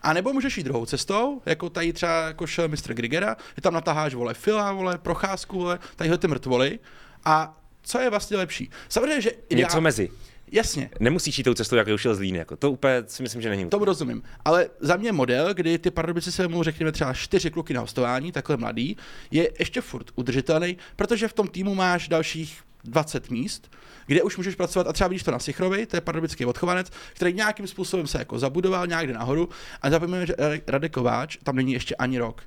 [0.02, 3.74] A nebo můžeš jít druhou cestou, jako tady třeba jako šel mistr Grigera, že tam
[3.74, 6.78] natáháš vole Fila, vole Procházku, vole, tadyhle ty mrtvoly.
[7.24, 8.70] A co je vlastně lepší?
[8.88, 9.68] Samozřejmě, že ideál...
[9.68, 10.10] Něco mezi.
[10.52, 10.90] Jasně.
[11.00, 12.38] Nemusíš jít tou cestou, jak ušel z Líny.
[12.38, 12.56] Jako.
[12.56, 13.68] To úplně si myslím, že není.
[13.68, 14.22] To rozumím.
[14.44, 18.32] Ale za mě model, kdy ty Pardubice se mu řekněme třeba čtyři kluky na hostování,
[18.32, 18.96] takhle mladý,
[19.30, 23.70] je ještě furt udržitelný, protože v tom týmu máš dalších 20 míst,
[24.06, 27.32] kde už můžeš pracovat a třeba vidíš to na Sichrovi, to je pardubický odchovanec, který
[27.32, 29.48] nějakým způsobem se jako zabudoval nějak nahoru
[29.82, 30.34] a zapomeňme, že
[30.66, 32.42] Radek Kováč tam není ještě ani rok.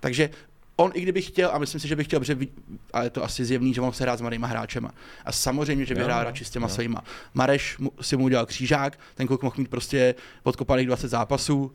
[0.00, 0.30] Takže
[0.76, 2.36] on i kdyby chtěl, a myslím si, že by chtěl, že,
[2.92, 4.90] ale je to asi zjevný, že on chce hrát s mladýma hráčema.
[5.24, 7.04] A samozřejmě, že by hrál radši s těma svýma.
[7.34, 11.72] Mareš mu, si mu udělal křížák, ten kluk mohl mít prostě podkopaných 20 zápasů,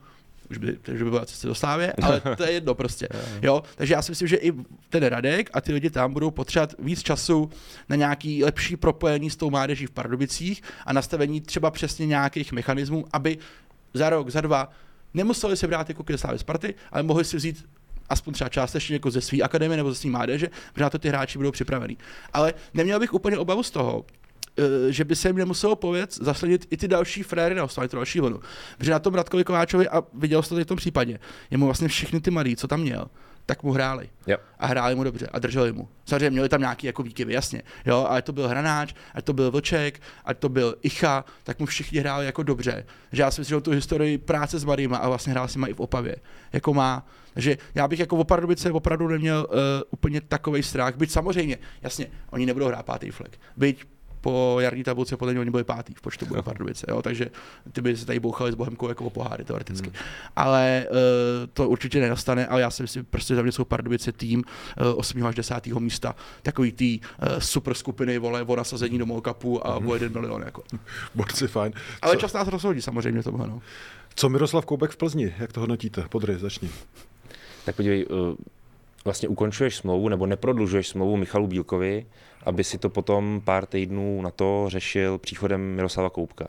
[0.49, 3.07] už by, že by byla cesta do Slávě, ale to je jedno prostě.
[3.41, 4.53] jo, takže já si myslím, že i
[4.89, 7.49] ten Radek a ty lidi tam budou potřebovat víc času
[7.89, 13.05] na nějaký lepší propojení s tou mládeží v Pardubicích a nastavení třeba přesně nějakých mechanismů,
[13.13, 13.37] aby
[13.93, 14.71] za rok, za dva
[15.13, 17.65] nemuseli se brát jako ke Slávě Sparty, ale mohli si vzít
[18.09, 21.09] aspoň třeba částečně jako ze své akademie nebo ze své mládeže, protože na to ty
[21.09, 21.97] hráči budou připravený.
[22.33, 24.05] Ale neměl bych úplně obavu z toho,
[24.57, 28.19] eh, že by se jim nemuselo pověc zasledit i ty další fréry na tu další
[28.19, 28.39] vlnu.
[28.77, 31.19] Protože na tom Radkovi Kováčovi, a viděl jsi to v tom případě,
[31.51, 33.05] jemu vlastně všechny ty malí, co tam měl,
[33.49, 34.09] tak mu hráli.
[34.27, 34.37] Jo.
[34.59, 35.89] A hráli mu dobře a drželi mu.
[36.05, 37.61] Samozřejmě měli tam nějaký jako výkyvy, jasně.
[37.85, 41.65] Jo, ale to byl Hranáč, ať to byl Vlček, ať to byl Icha, tak mu
[41.65, 42.85] všichni hráli jako dobře.
[43.11, 45.67] Že já si myslím, že tu historii práce s Marýma a vlastně hrál si má
[45.67, 46.15] i v Opavě,
[46.53, 47.05] jako má.
[47.33, 49.55] Takže já bych jako opravdu se opravdu neměl uh,
[49.89, 50.95] úplně takový strach.
[50.95, 53.39] Byť samozřejmě, jasně, oni nebudou hrát pátý flek.
[53.57, 53.85] Byť
[54.21, 57.29] po jarní tabulce podle mě oni byli pátý v počtu bude Pardubice, jo, takže
[57.71, 59.87] ty by se tady bouchali s Bohemkou jako o poháry teoreticky.
[59.87, 59.97] Hmm.
[60.35, 60.97] Ale uh,
[61.53, 64.43] to určitě nenastane, ale já si myslím, prostě za mě jsou Pardubice tým
[64.81, 65.25] uh, 8.
[65.25, 65.67] až 10.
[65.67, 69.87] místa, takový tý uh, super skupiny, vole, o nasazení do Molkapu a hmm.
[69.87, 70.41] o jeden milion.
[70.41, 70.63] Jako.
[71.15, 71.73] Borci fajn.
[72.01, 73.61] Ale čas nás rozhodí samozřejmě tomu, no.
[74.15, 76.05] Co Miroslav Koubek v Plzni, jak to hodnotíte?
[76.09, 76.69] Podry, začni.
[77.65, 78.35] Tak podívej, uh
[79.09, 82.05] vlastně ukončuješ smlouvu nebo neprodlužuješ smlouvu Michalu Bílkovi,
[82.43, 86.47] aby si to potom pár týdnů na to řešil příchodem Miroslava Koupka.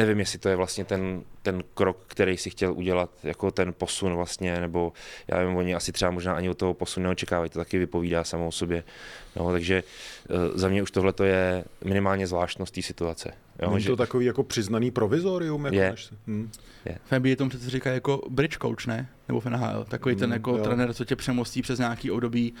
[0.00, 4.14] Nevím, jestli to je vlastně ten, ten krok, který si chtěl udělat, jako ten posun
[4.14, 4.92] vlastně, nebo
[5.28, 8.46] já nevím, oni asi třeba možná ani od toho posunu neočekávají, to taky vypovídá samo
[8.46, 8.84] o sobě.
[9.36, 9.82] No, takže
[10.30, 13.32] uh, za mě už tohle je minimálně zvláštnost té situace.
[13.62, 13.96] Jo, Není to že...
[13.96, 15.64] takový jako přiznaný provizorium?
[15.64, 15.90] Jako je.
[15.90, 16.10] Než...
[16.26, 16.50] Hmm.
[16.84, 16.98] je.
[17.04, 19.08] V NBA tomu přece říká jako bridge coach, ne?
[19.28, 19.84] Nebo v NHL.
[19.88, 20.64] Takový hmm, ten jako jo.
[20.64, 22.54] trenér, co tě přemostí přes nějaký období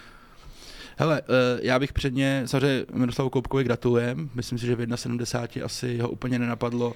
[1.00, 1.26] Hele, uh,
[1.62, 4.30] já bych předně, samozřejmě Miroslavu Koupkovi gratulujem.
[4.34, 6.94] Myslím si, že v 1,70 asi ho úplně nenapadlo, uh,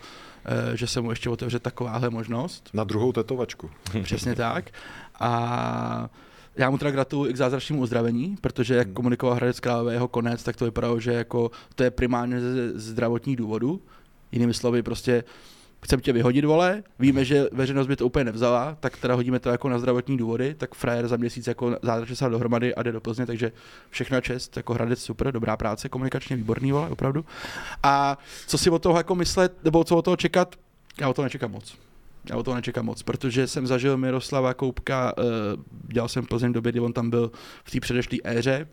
[0.74, 2.70] že se mu ještě otevře takováhle možnost.
[2.72, 3.70] Na druhou tetovačku.
[4.02, 4.70] Přesně tak.
[5.20, 6.10] A
[6.56, 8.94] já mu teda gratuluji k zázračnému uzdravení, protože jak hmm.
[8.94, 13.36] komunikoval Hradec Králové jeho konec, tak to vypadalo, že jako to je primárně ze zdravotních
[13.36, 13.82] důvodů.
[14.32, 15.24] Jinými slovy, prostě
[15.85, 19.51] chceme tě vyhodit, vole, víme, že veřejnost by to úplně nevzala, tak teda hodíme to
[19.51, 23.01] jako na zdravotní důvody, tak frajer za měsíc jako zázračně se dohromady a jde do
[23.01, 23.53] Plzně, takže
[23.90, 27.25] všechna čest, jako Hradec super, dobrá práce, komunikačně výborný, vole, opravdu.
[27.83, 30.57] A co si o toho jako myslet, nebo co o toho čekat,
[31.01, 31.79] já o to nečekám moc.
[32.31, 35.25] Já o to nečekám moc, protože jsem zažil Miroslava Koupka, uh,
[35.92, 37.31] dělal jsem Plzeň v době, kdy on tam byl
[37.64, 38.68] v té předešlé éře,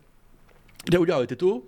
[0.83, 1.63] kde udělali titul,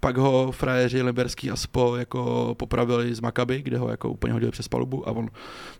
[0.00, 4.52] pak ho frajeři Liberský a Spo jako popravili z Makaby, kde ho jako úplně hodili
[4.52, 5.28] přes palubu a on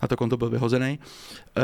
[0.03, 0.99] na to konto byl vyhozený.
[1.57, 1.63] Uh,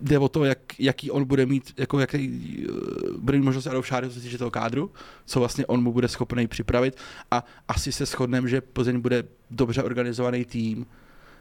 [0.00, 2.28] jde o to, jak, jaký on bude mít, jako jaký
[2.68, 4.90] uh, bude mít možnost Adolf co se toho kádru,
[5.26, 6.96] co vlastně on mu bude schopný připravit
[7.30, 10.86] a asi se shodneme, že Plzeň bude dobře organizovaný tým,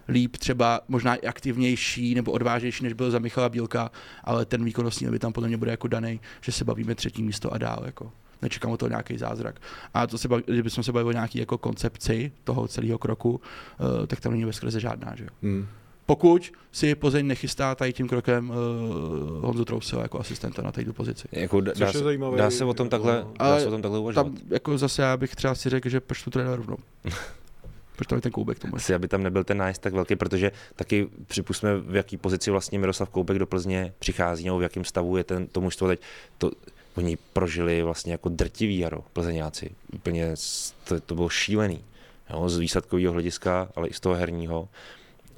[0.07, 3.91] líp, třeba možná i aktivnější nebo odvážnější, než byl za Michala Bílka,
[4.23, 7.53] ale ten výkonnostní by tam podle mě bude jako daný, že se bavíme třetí místo
[7.53, 7.83] a dál.
[7.85, 9.61] Jako nečekám o to nějaký zázrak.
[9.93, 14.05] A to se baví, kdybychom se bavili o nějaký jako koncepci toho celého kroku, uh,
[14.07, 15.15] tak tam není veskrze žádná.
[15.15, 15.27] Že?
[15.43, 15.67] Hmm.
[16.05, 18.55] Pokud si Plzeň nechystá tady tím krokem uh,
[19.45, 21.27] Honzu Trousila jako asistenta na této pozici.
[21.31, 24.23] Jako dá, dá, se, dá se o tom takhle, dá se o tom takhle uvažovat.
[24.23, 26.77] Tam, jako zase já bych třeba si řekl, že poštu trenéra rovnou.
[27.95, 28.75] Proč tam je ten Koubek tomu?
[28.75, 32.79] Asi, aby tam nebyl ten nájezd tak velký, protože taky připustíme, v jaký pozici vlastně
[32.79, 36.01] Miroslav Koubek do Plzně přichází, nebo v jakém stavu je ten, to mužstvo teď.
[36.37, 36.51] To,
[36.95, 39.71] oni prožili vlastně jako drtivý jaro, plzeňáci.
[39.93, 40.33] Úplně
[40.83, 41.83] to, to bylo šílený.
[42.29, 44.69] Jo, z výsledkového hlediska, ale i z toho herního.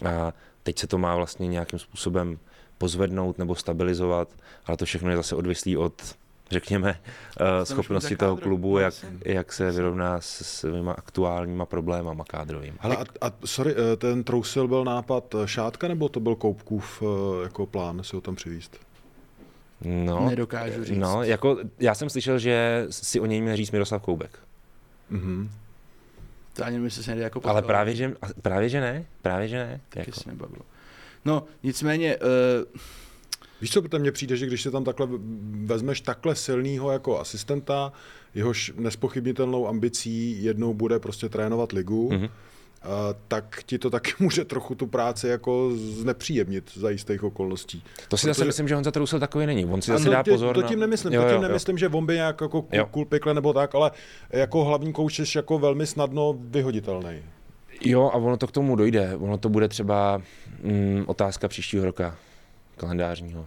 [0.05, 2.39] A teď se to má vlastně nějakým způsobem
[2.77, 4.29] pozvednout nebo stabilizovat,
[4.65, 6.15] ale to všechno je zase odvislý od
[6.51, 6.99] řekněme,
[7.41, 8.93] uh, schopnosti toho klubu, jak,
[9.25, 12.77] jak se vyrovná s svýma aktuálníma problémama kádrovými.
[12.79, 17.03] Ale a, a sorry, eh, ten trousil byl nápad eh, Šátka, nebo to byl Koupkův
[17.43, 18.79] jako plán si ho tam přivíst?
[19.81, 20.97] No, Nedokážu říct.
[20.97, 24.39] No, jako, já jsem slyšel, že si o něj měl říct Miroslav Koubek.
[25.09, 25.49] Mhm.
[26.53, 27.51] To ani mi se nejde jako potkal.
[27.51, 29.81] Ale právě že, právě, že ne, právě, že ne.
[29.89, 30.19] Taky jako.
[30.19, 30.61] se nebavilo.
[31.25, 32.79] No, nicméně, uh,
[33.61, 35.07] Víš co, protože mně přijde, že když si tam takhle
[35.65, 37.91] vezmeš takhle silného jako asistenta,
[38.35, 42.29] jehož nespochybnitelnou ambicí jednou bude prostě trénovat ligu, mm-hmm.
[42.85, 42.91] Uh,
[43.27, 47.83] tak ti to taky může trochu tu práci jako znepříjemnit za jistých okolností.
[48.07, 48.27] To si Protože...
[48.27, 49.65] zase myslím, že Honza Trousel takový není.
[49.65, 51.77] On si zase dá tě, pozor To tím nemyslím, jo, to tím jo, nemyslím, jo.
[51.77, 53.91] že on by nějak jako cool pikle nebo tak, ale
[54.29, 57.23] jako hlavní kouč jako velmi snadno vyhoditelný
[57.81, 59.15] Jo, a ono to k tomu dojde.
[59.19, 60.21] Ono to bude třeba
[60.63, 62.17] mm, otázka příštího roka
[62.77, 63.45] kalendářního.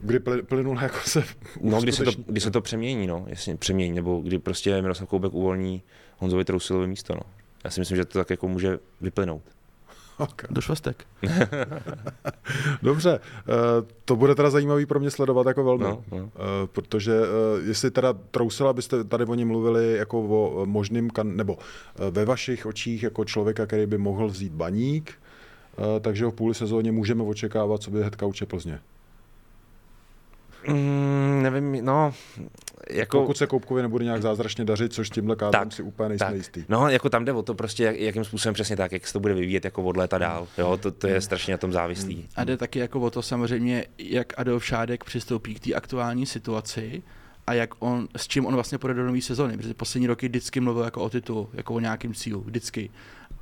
[0.00, 1.24] Kdy ply- plynul jako se
[1.60, 4.82] No, kdy se, to, uskuteční- kdy se to přemění, no, jasně, přemění, nebo kdy prostě
[4.82, 5.82] Miroslav Koubek uvolní
[6.18, 7.20] Honzovi Trousilovi místo, no.
[7.64, 9.42] Já si myslím, že to tak jako může vyplynout.
[10.18, 10.42] Ok.
[10.50, 11.06] Do švestek.
[12.82, 13.52] Dobře, eh,
[14.04, 15.84] to bude teda zajímavý pro mě sledovat jako velmi.
[15.84, 16.30] No, no.
[16.34, 21.36] Eh, Protože eh, jestli teda trousila byste tady o něm mluvili jako o možným, kan-
[21.36, 21.58] nebo
[22.10, 25.12] ve vašich očích jako člověka, který by mohl vzít baník,
[25.78, 28.80] eh, takže v půli sezóně můžeme očekávat, co by head coache Plzně.
[30.68, 32.14] Mm, nevím, no,
[32.90, 33.20] jako...
[33.20, 36.36] Pokud se Koupkovi nebude nějak zázračně dařit, což tímhle kádrem Tak, si úplně nejsme tak.
[36.36, 36.64] jistý.
[36.68, 39.20] No, jako tam jde o to prostě, jak, jakým způsobem přesně tak, jak se to
[39.20, 40.48] bude vyvíjet jako od léta dál.
[40.58, 42.28] Jo, to, to je strašně na tom závislý.
[42.36, 47.02] A jde taky jako o to samozřejmě, jak Adolf Šádek přistoupí k té aktuální situaci
[47.46, 50.60] a jak on, s čím on vlastně půjde do nové sezony, protože poslední roky vždycky
[50.60, 52.90] mluvil jako o titulu, jako o nějakém cílu, vždycky.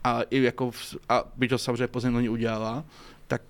[0.06, 2.84] A i jako, v, a by to samozřejmě Plzeň loni udělala,
[3.26, 3.42] tak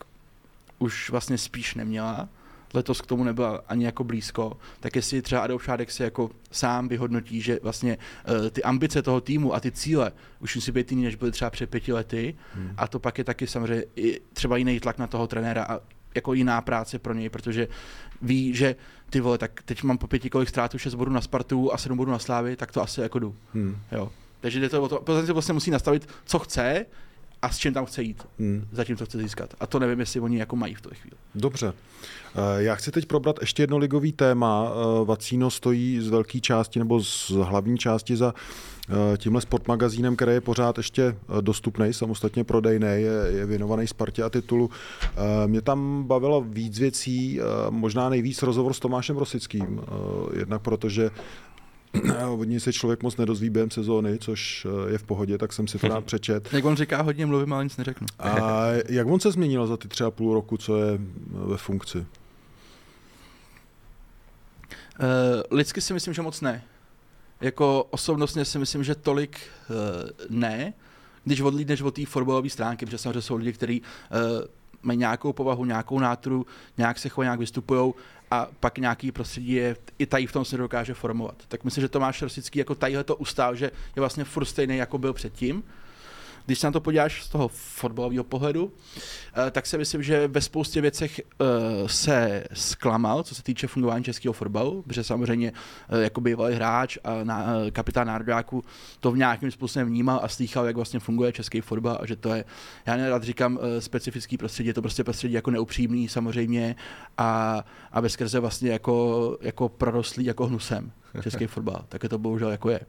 [0.79, 2.29] už vlastně spíš neměla.
[2.75, 6.89] Letos k tomu nebyla ani jako blízko, tak jestli třeba Adolf Šádek se jako sám
[6.89, 11.05] vyhodnotí, že vlastně uh, ty ambice toho týmu a ty cíle už musí být jiný,
[11.05, 12.75] než byly třeba před pěti lety Hmm.
[12.77, 15.81] a to pak je taky samozřejmě i třeba jiný tlak na toho trenéra a
[16.15, 17.69] jako jiná práce pro něj, protože
[18.23, 18.77] ví, že
[19.11, 21.97] ty vole, tak teď mám po pěti kolik ztrátu, 6 bodů na Spartu a 7
[21.97, 23.35] bodů na Slávy, tak to asi jako jdu.
[23.55, 23.77] Hmm.
[23.93, 24.11] Jo.
[24.47, 26.87] Takže jde to o to, Plzeň si vlastně musí nastavit, co chce
[27.43, 28.69] a s čím tam chce jít, Hmm.
[28.73, 29.55] zatím co chce získat.
[29.61, 31.17] A to nevím, jestli oni jako mají v tuhle chvíli.
[31.35, 31.73] Dobře.
[32.35, 34.69] Eh, Já chci teď probrat ještě jedno ligový téma.
[34.71, 38.35] Eh, Vacíno stojí z velké části nebo z hlavní části za
[38.89, 44.31] eh, tímhle sportmagazínem, který je pořád ještě dostupný, samostatně prodejný, je, je věnovaný Spartě a
[44.31, 44.71] titulu.
[45.47, 49.81] Mě tam bavilo víc věcí, možná nejvíc rozhovor s Tomášem Rosickým,
[50.37, 51.11] jednak protože
[52.29, 55.69] od něj se člověk moc nedozví během sezóny, což eh, je v pohodě, tak jsem
[55.69, 56.53] si to rád přečet.
[56.53, 58.07] Jak on říká, hodně mluvím, ale nic neřeknu.
[58.19, 60.99] A jak on se změnil za ty třeba půl roku, co je eh,
[61.31, 62.07] ve funkci?
[65.01, 66.65] Uh, lidsky si myslím, že moc ne.
[67.41, 69.77] Jako osobnostně si myslím, že tolik uh,
[70.31, 70.73] ne,
[71.25, 74.47] když odlídneš od té fotbalové stránky, protože samozřejmě jsou lidi, kteří uh,
[74.83, 76.47] mají nějakou povahu, nějakou náturu,
[76.79, 77.93] nějak se chovají, nějak vystupují
[78.31, 81.43] a pak nějaký prostředí je i tady v tom se dokáže formovat.
[81.49, 84.99] Tak myslím, že Tomáš Rosický jako tadyhle to ustál, že je vlastně furt stejný, jako
[84.99, 85.63] byl předtím.
[86.47, 88.73] Když se na to podíváš z toho fotbalového pohledu,
[89.47, 91.45] eh, tak si myslím, že ve spoustě věcech eh,
[91.87, 95.53] se zklamal, co se týče fungování českého fotbalu, protože samozřejmě
[95.89, 98.65] eh, jako bývalý hráč a na, kapitán nároďáku
[99.01, 102.35] to v nějakým způsobem vnímal a slýchal, jak vlastně funguje český fotbal a že to
[102.35, 102.45] je,
[102.87, 106.77] já nerad říkám specifický prostředí, je to prostě prostředí jako neupřímný samozřejmě
[107.19, 112.19] a, a ve skrze vlastně jako, jako prorostlý jako hnusem český fotbal, tak je to
[112.19, 112.81] bohužel jako je.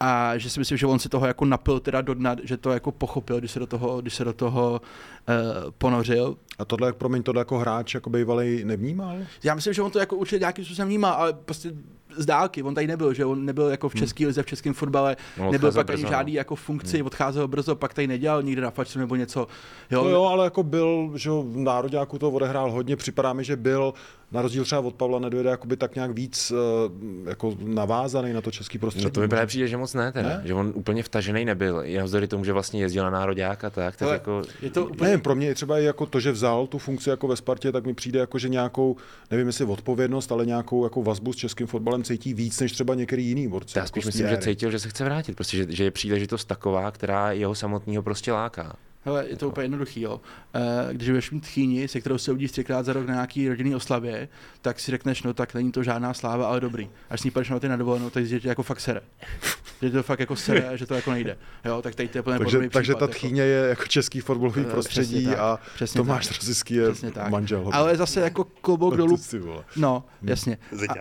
[0.00, 2.70] A že si myslím, že on si toho jako napil teda do dna, že to
[2.70, 6.36] jako pochopil, když se do toho, když se do toho uh, ponořil.
[6.58, 9.16] A tohle, promiň, tohle jako hráč jako bývalý nevnímal?
[9.42, 11.72] Já myslím, že on to jako určitě nějakým způsobem vnímá, ale prostě
[12.18, 15.16] z dálky, on tady nebyl, že on nebyl jako v české lize, v českém fotbale,
[15.38, 18.98] No, nebyl pak ani žádný jako funkci, odcházel brzo, pak tady nedělal nikde na faču
[18.98, 19.46] nebo něco.
[19.90, 23.56] Jo, Jo, jo, ale jako byl, že v Nároďáku to odehrál hodně, připadá mi, že
[23.56, 23.94] byl,
[24.32, 28.50] na rozdíl třeba od Pavla Nedvěda, jakoby tak nějak víc eh, jako navázaný na to
[28.50, 29.04] český prostředí.
[29.04, 30.28] No to mi právě přijde, že moc ne, teda.
[30.28, 30.42] Ne?
[30.44, 31.80] Že on úplně vtažený nebyl.
[31.80, 34.42] Já vzdory tomu, že vlastně jezdil na nároďák a tak, tak jako...
[34.62, 35.10] je to úplně...
[35.10, 37.72] Ne, pro mě je třeba i jako to, že vzal tu funkci jako ve Spartě,
[37.72, 38.96] tak mi přijde jako, že nějakou,
[39.30, 43.26] nevím jestli odpovědnost, ale nějakou jako vazbu s českým fotbalem cítí víc než třeba některý
[43.26, 43.78] jiný borci.
[43.78, 45.90] Já jako spíš z myslím, že cítil, že se chce vrátit, prostě, že, že je
[45.90, 48.76] příležitost taková, která jeho samotného prostě láká.
[49.04, 50.20] Hele, je to úplně jednoduchý, jo.
[50.54, 53.74] Eh, Když budeš mít tchýni, se kterou se uvidíš třikrát za rok na nějaký rodinný
[53.74, 54.28] oslavě,
[54.62, 56.90] tak si řekneš, no tak není to žádná sláva, ale dobrý.
[57.10, 59.00] Až s ní půjdeš na ty na dovolenou, tak že tě jako fakt sere.
[59.82, 61.38] Že to fakt jako sere, že to jako nejde.
[61.64, 63.14] Jo, tak tady to je plně Takže, podobný takže případ, ta jako.
[63.18, 66.28] tchýně je jako český fotbalový Eh, prostředí přesně tak, a přesně Tomáš.
[66.38, 67.30] Rosický je Přesně tak.
[67.30, 67.70] manžel.
[67.72, 69.64] Ale zase jako klobouk dolů, vole.
[69.76, 70.58] no, jasně.
[70.88, 70.94] A,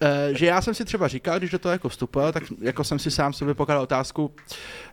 [0.00, 2.98] eh, že já jsem si třeba říkal, když do toho jako vstupoval, tak jako jsem
[2.98, 4.34] si sám sobě pokládal otázku,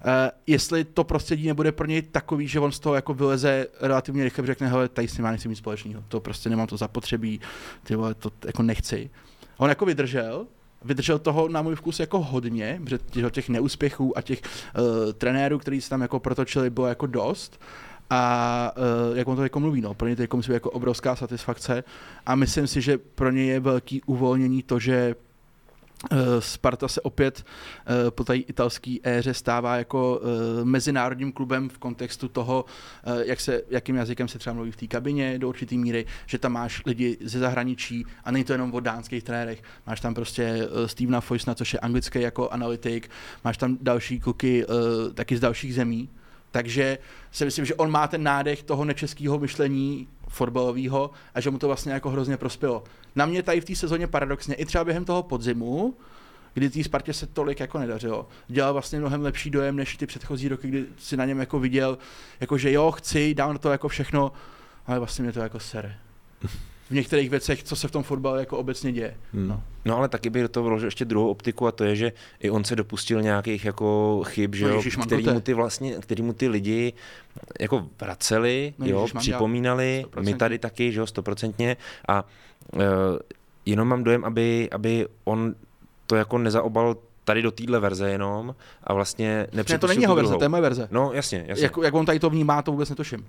[0.06, 4.24] eh, jestli to prostředí nebude pro něj takový, že on z toho jako vyleze relativně
[4.24, 7.42] rychle, řekne, hele, tady s ním já nechci mít společného, to prostě nemám to zapotřebí,
[7.84, 9.10] ty vole, to jako nechci.
[9.58, 10.48] On jako vydržel,
[10.84, 15.82] vydržel toho na můj vkus jako hodně, protože těch, neúspěchů a těch uh, trenérů, kteří
[15.82, 17.62] se tam jako protočili, bylo jako dost.
[18.14, 18.74] A
[19.12, 21.84] uh, jak on to jako mluví, no, pro ně to jako musí jako obrovská satisfakce.
[22.26, 25.16] A myslím si, že pro ně je velký uvolnění to, že
[26.12, 31.78] eh, Sparta se opět eh, po té italské éře stává jako eh, mezinárodním klubem v
[31.78, 32.66] kontextu toho,
[33.26, 36.52] jak se, jakým jazykem se třeba mluví v té kabině do určité míry, že tam
[36.52, 39.64] máš lidi ze zahraničí a není to jenom o dánských trenérech.
[39.88, 43.10] Máš tam prostě Stevena Foysna, což je anglický jako analytik,
[43.44, 46.10] máš tam další kluky eh, taky z dalších zemí,
[46.52, 46.98] Takže
[47.32, 51.68] si myslím, že on má ten nádech toho nečeského myšlení fotbalového a že mu to
[51.68, 52.84] vlastně jako hrozně prospělo.
[53.16, 55.96] Na mě tady v té sezóně paradoxně, i třeba během toho podzimu,
[56.54, 58.28] kdy té Spartě se tolik jako nedařilo.
[58.48, 61.98] Dělal vlastně mnohem lepší dojem než ty předchozí roky, kdy si na něm jako viděl,
[62.40, 64.32] jako že jo, chci, dám na to jako všechno,
[64.88, 65.98] ale vlastně mě to jako sere.
[66.92, 69.18] V některých věcech, co se v tom fotbale jako obecně děje.
[69.34, 69.48] Hmm.
[69.48, 69.64] No.
[69.86, 72.50] No ale taky bych do toho vložil ještě druhou optiku a to je, že i
[72.50, 76.34] on se dopustil nějakých jako chyb, že No jo, který mu ty vlastně, který mu
[76.34, 76.94] ty lidi
[77.60, 80.38] jako vraceli, No jo, připomínali, my 100%.
[80.38, 81.78] tady taky, že jo, stoprocentně
[82.08, 82.26] a
[82.74, 82.80] uh,
[83.66, 85.56] jenom mám dojem, aby, aby on
[86.08, 90.16] to jako nezaobal tady do téhle verze jenom a vlastně Ne, nepřipustil to není jeho
[90.16, 90.40] verze, druhou.
[90.40, 90.88] to je moje verze.
[90.92, 91.64] No jasně, jasně.
[91.64, 93.26] Jak, jak on tady to vnímá, to vůbec netuším.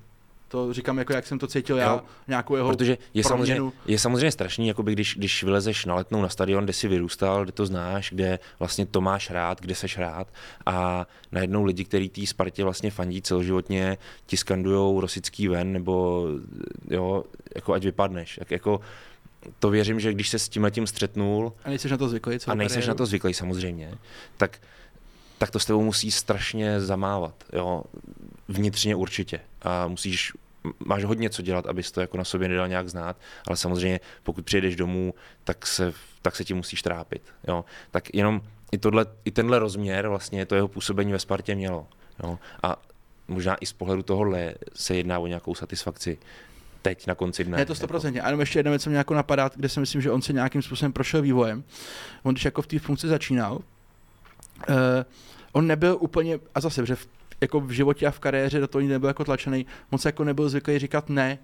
[0.53, 2.01] To říkám, jako jak jsem to cítil já, Jo.
[2.29, 6.29] nějakou jeho Protože je samozřejmě, je samozřejmě strašný, jakoby když, když vylezeš na letnou na
[6.29, 10.29] stadion, kde jsi vyrůstal, kde to znáš, kde vlastně to máš rád, kde seš rád
[10.67, 16.27] a najednou lidi, kteří té Spartě vlastně fandí celoživotně, ti skandujou rosický ven, nebo
[16.91, 18.37] jo, jako ať vypadneš.
[18.39, 18.81] Tak jako
[19.59, 22.51] to věřím, že když se s tím letím střetnul A nejseš na to zvyklý, co?
[22.51, 23.95] a nejseš na to zvyklý samozřejmě,
[24.37, 24.59] tak,
[25.39, 27.83] tak to s tebou musí strašně zamávat, jo,
[28.49, 29.41] vnitřně určitě.
[29.63, 30.33] A musíš,
[30.87, 34.45] máš hodně co dělat, abys to jako na sobě nedal nějak znát, ale samozřejmě pokud
[34.45, 37.65] přijedeš domů, tak se, tak se ti musíš trápit, jo.
[37.91, 38.41] Tak jenom
[38.73, 41.87] i, tohle, i tenhle rozměr vlastně to jeho působení ve Spartě mělo,
[42.23, 42.39] jo.
[42.63, 42.77] A
[43.29, 46.19] možná i z pohledu tohohle se jedná o nějakou satisfakci
[46.83, 47.57] teď na konci dne.
[47.57, 48.23] Ne, to stoprocentně.
[48.23, 50.33] A jenom ještě jedna věc, co mě jako napadá, kde si myslím, že on se
[50.33, 51.65] nějakým způsobem prošel vývojem.
[52.23, 54.75] On když jako v té funkci začínal, uh,
[55.53, 57.09] on nebyl úplně, a zase, že v,
[57.43, 60.79] jako v životě a v kariéře do toho nebyl jako tlačený, moc jako nebyl zvyklý
[60.79, 61.39] říkat ne,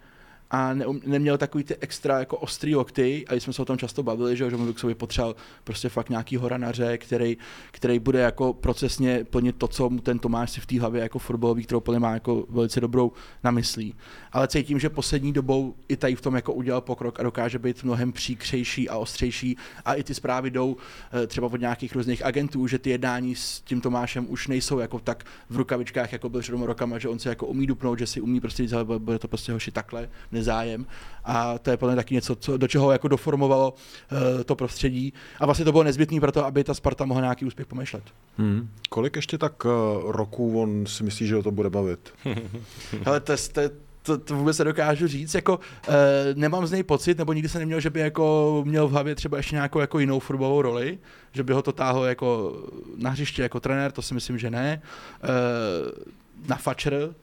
[0.51, 4.03] a ne, neměl takový ty extra jako ostrý lokty, a jsme se o tom často
[4.03, 7.37] bavili, že, jo, že mu k sobě potřeboval prostě fakt nějaký horanaře, který,
[7.71, 11.19] který bude jako procesně plnit to, co mu ten Tomáš si v té hlavě jako
[11.19, 13.13] fotbalový, kterou podle má jako velice dobrou
[13.45, 13.95] na myslí.
[14.33, 17.85] Ale cítím, že poslední dobou i tady v tom jako udělal pokrok a dokáže být
[17.85, 20.77] mnohem příkřejší a ostřejší a i ty zprávy jdou
[21.13, 24.99] eh, třeba od nějakých různých agentů, že ty jednání s tím Tomášem už nejsou jako
[24.99, 28.07] tak v rukavičkách, jako byl před dvěma rokama, že on se jako umí dupnout, že
[28.07, 30.87] si umí prostě říct, ale bude- to prostě hoši takhle, nezájem.
[31.25, 33.75] A to je podle mě taky něco, co, do čeho jako doformovalo
[34.13, 35.13] uh, to prostředí.
[35.41, 38.05] A vlastně to bylo nezbytné pro to, aby ta Sparta mohla nějaký úspěch pomýšlet.
[38.39, 38.69] Hmm.
[38.89, 39.71] Kolik ještě tak uh,
[40.11, 42.13] roků on si myslí, že ho to bude bavit?
[43.05, 43.61] Ale to, to,
[44.09, 45.95] to, to vůbec nedokážu říct, jako uh,
[46.35, 49.37] nemám z něj pocit, nebo nikdy jsem neměl, že by jako měl v hlavě třeba
[49.37, 50.99] ještě nějakou jako jinou fotbalovou roli,
[51.33, 52.57] že by ho to táhlo jako
[52.97, 54.83] na hřiště jako trenér, to si myslím, že ne.
[55.23, 57.15] Uh, na fačer,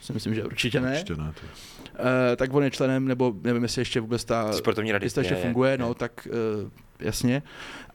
[0.00, 0.94] si myslím, že určitě ne.
[0.94, 1.24] Ještě ne.
[1.24, 1.32] Uh,
[2.36, 5.06] tak on je členem, nebo nevím, jestli ještě vůbec ta Sportovní rady.
[5.06, 5.78] jestli to ještě je, je, funguje, je.
[5.78, 6.28] no, tak
[6.62, 6.70] uh,
[7.00, 7.42] jasně.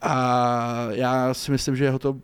[0.02, 2.18] A já si myslím, že ho to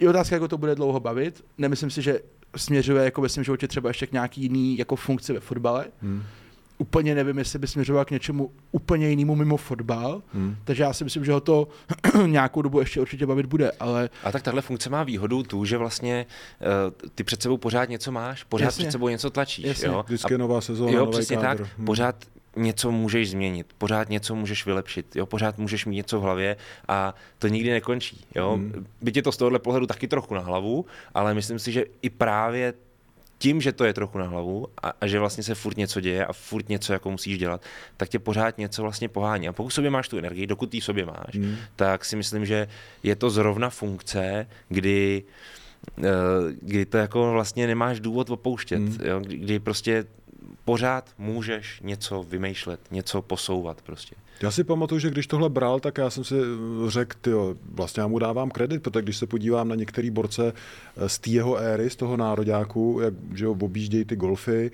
[0.00, 1.44] je otázka, jako to bude dlouho bavit.
[1.58, 2.20] Nemyslím si, že
[2.56, 5.86] směřuje jako ve svém životě třeba ještě k nějaký jiný jako funkci ve fotbale.
[6.02, 6.22] Hmm.
[6.78, 10.22] Úplně nevím, jestli by směřoval k něčemu úplně jinému mimo fotbal.
[10.34, 10.56] Hmm.
[10.64, 11.68] Takže já si myslím, že ho to
[12.26, 15.76] nějakou dobu ještě určitě bavit bude, ale A tak tahle funkce má výhodu tu, že
[15.76, 16.26] vlastně
[16.60, 18.82] uh, ty před sebou pořád něco máš, pořád Jasně.
[18.82, 19.64] před sebou něco tlačíš.
[19.64, 19.88] Jasně.
[19.88, 20.04] Jo?
[20.06, 21.62] Vždycky je nová sezóna, jo, nový přesně kádr.
[21.62, 21.76] tak.
[21.76, 21.86] Hmm.
[21.86, 22.24] Pořád
[22.56, 25.26] něco můžeš změnit, pořád něco můžeš vylepšit, jo?
[25.26, 26.56] pořád můžeš mít něco v hlavě
[26.88, 28.24] a to nikdy nekončí.
[28.34, 28.52] Jo?
[28.56, 28.86] Hmm.
[29.02, 32.10] Byť je to z tohohle pohledu taky trochu na hlavu, ale myslím si, že i
[32.10, 32.74] právě
[33.38, 36.26] tím, že to je trochu na hlavu a, a že vlastně se furt něco děje
[36.26, 37.64] a furt něco jako musíš dělat,
[37.96, 39.48] tak tě pořád něco vlastně pohání.
[39.48, 41.56] A pokud sobě máš tu energii, dokud ji v sobě máš, Hmm.
[41.76, 42.68] tak si myslím, že
[43.02, 45.22] je to zrovna funkce, kdy
[45.98, 46.02] eh,
[46.62, 48.98] kdy to jako vlastně nemáš důvod opouštět, Hmm.
[49.04, 49.20] jo?
[49.20, 50.04] Kdy prostě
[50.64, 54.16] pořád můžeš něco vymýšlet, něco posouvat prostě.
[54.42, 56.34] Já si pamatuju, že když tohle bral, tak já jsem si
[56.86, 60.52] řekl, tyjo, vlastně já mu dávám kredit, protože když se podívám na některé borce
[60.96, 64.70] eh, z té jeho éry, z toho nároďáku, jak že jo, objíždějí ty golfy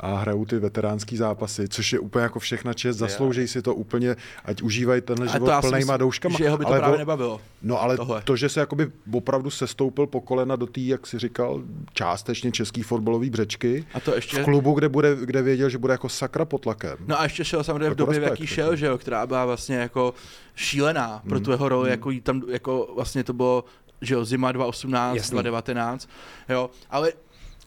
[0.00, 4.16] a hrajou ty veteránský zápasy, což je úplně jako všechna čest, zaslouží si to úplně,
[4.44, 6.38] ať užívají tenhle život plnýma myslím, douškama.
[6.38, 7.40] že jeho by to ale právě on- nebavilo.
[7.62, 8.22] No ale tohle.
[8.24, 12.82] to, že se jakoby opravdu sestoupil po kolena do té, jak si říkal, částečně český
[12.82, 14.42] fotbalový břečky, A to ještě...
[14.42, 16.96] v klubu, kde, bude, kde věděl, že bude jako sakra pod tlakem.
[17.06, 18.54] No a ještě šel samozřejmě v Jako době, v jaký jako.
[18.54, 20.14] šel, že jo, která byla vlastně jako
[20.54, 23.64] šílená pro tu jeho roli, jako jí tam, jako vlastně to bylo,
[24.00, 25.42] že jo, zima 2018, Jasný.
[25.42, 26.08] 2019,
[26.48, 27.12] jo, ale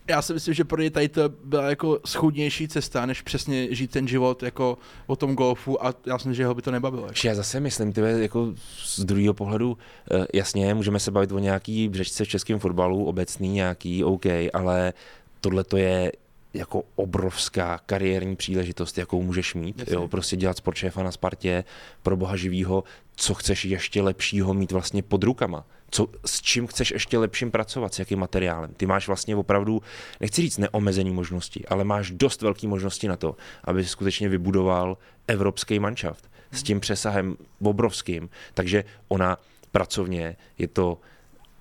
[0.09, 3.91] já si myslím, že pro ně tady to byla jako schudnější cesta, než přesně žít
[3.91, 4.77] ten život jako
[5.07, 7.07] o tom golfu a já si myslím, že ho by to nebavilo.
[7.07, 7.27] Jako.
[7.27, 9.77] Já zase myslím, ty jako z druhého pohledu,
[10.11, 14.93] eh, jasně, můžeme se bavit o nějaký břečce v českém fotbalu, obecný nějaký, OK, ale
[15.41, 16.11] tohle to je
[16.53, 19.79] jako obrovská kariérní příležitost, jakou můžeš mít.
[19.79, 19.95] Jasně.
[19.95, 21.63] Jo, prostě dělat sportšéfa na Spartě,
[22.03, 22.83] pro boha živýho,
[23.15, 25.65] co chceš ještě lepšího mít vlastně pod rukama.
[25.91, 28.73] co, s čím chceš ještě lepším pracovat, s jakým materiálem.
[28.73, 29.81] Ty máš vlastně opravdu,
[30.19, 34.97] nechci říct neomezený možnosti, ale máš dost velké možnosti na to, aby skutečně vybudoval
[35.27, 38.29] evropský manšaft s tím přesahem obrovským.
[38.53, 39.37] Takže ona
[39.71, 40.97] pracovně je to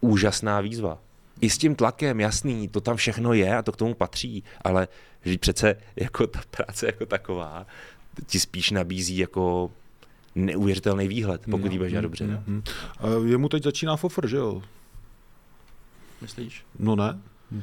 [0.00, 0.98] úžasná výzva.
[1.40, 4.88] I s tím tlakem, jasný, to tam všechno je a to k tomu patří, ale
[5.24, 7.66] že přece jako ta práce jako taková
[8.26, 9.70] ti spíš nabízí jako
[10.34, 12.24] neuvěřitelný výhled, pokud jí budeš dobře.
[12.26, 12.62] Mm, mm.
[13.26, 14.62] Jemu teď začíná fofr, že jo?
[16.20, 16.64] Myslíš?
[16.78, 17.20] No ne.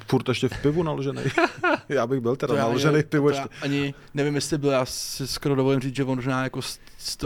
[0.07, 1.21] Furt ještě v pivu naložený.
[1.89, 3.49] já bych byl teda to naložený v pivu ještě.
[3.61, 6.79] Ani nevím, jestli byl, já si skoro dovolím říct, že on možná jako z,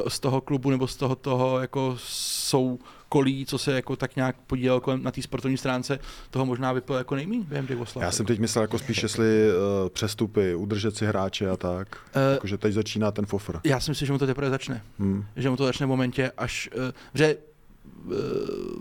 [0.07, 2.79] z toho klubu nebo z toho, toho jako jsou
[3.09, 5.99] kolí, co se jako tak nějak podílel kolem na té sportovní stránce,
[6.29, 8.03] toho možná vypil jako nejmín během těch oslav.
[8.03, 11.97] Já jsem teď myslel jako spíš, jestli uh, přestupy, udržet si hráče a tak.
[12.15, 13.59] Uh, Jakože teď začíná ten fofr.
[13.63, 14.83] Já si myslím, že mu to teprve začne.
[14.99, 15.25] Hmm.
[15.35, 16.83] Že mu to začne v momentě, až, uh,
[17.13, 17.37] že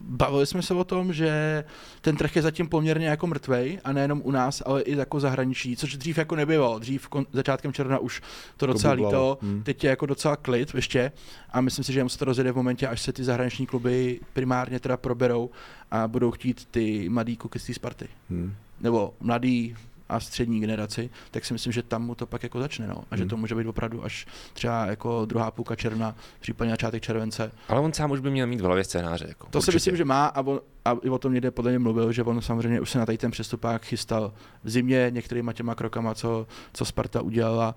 [0.02, 1.64] bavili jsme se o tom, že
[2.00, 5.76] ten trh je zatím poměrně jako mrtvej a nejenom u nás, ale i jako zahraničí,
[5.76, 6.78] což dřív jako nebylo.
[6.78, 8.22] Dřív kon, začátkem června už
[8.56, 9.62] to docela to líto, hmm.
[9.62, 11.12] teď je jako docela klid ještě
[11.50, 14.80] a myslím si, že se to rozjede v momentě, až se ty zahraniční kluby primárně
[14.80, 15.50] teda proberou
[15.90, 18.08] a budou chtít ty mladý kuky z té Sparty.
[18.30, 18.54] Hmm.
[18.80, 19.76] Nebo mladý
[20.08, 22.86] a střední generaci, tak si myslím, že tam mu to pak jako začne.
[22.86, 23.04] No.
[23.10, 23.30] A že hmm.
[23.30, 27.52] to může být opravdu až třeba jako druhá půlka června, případně začátek července.
[27.68, 29.24] Ale on sám už by měl mít v hlavě scénáře.
[29.28, 29.72] Jako, to určitě.
[29.72, 32.22] si myslím, že má a, on, a i o tom někde podle mě mluvil, že
[32.22, 34.32] on samozřejmě už se na tady ten přestupák chystal
[34.64, 37.74] v zimě některýma těma krokama, co, co Sparta udělala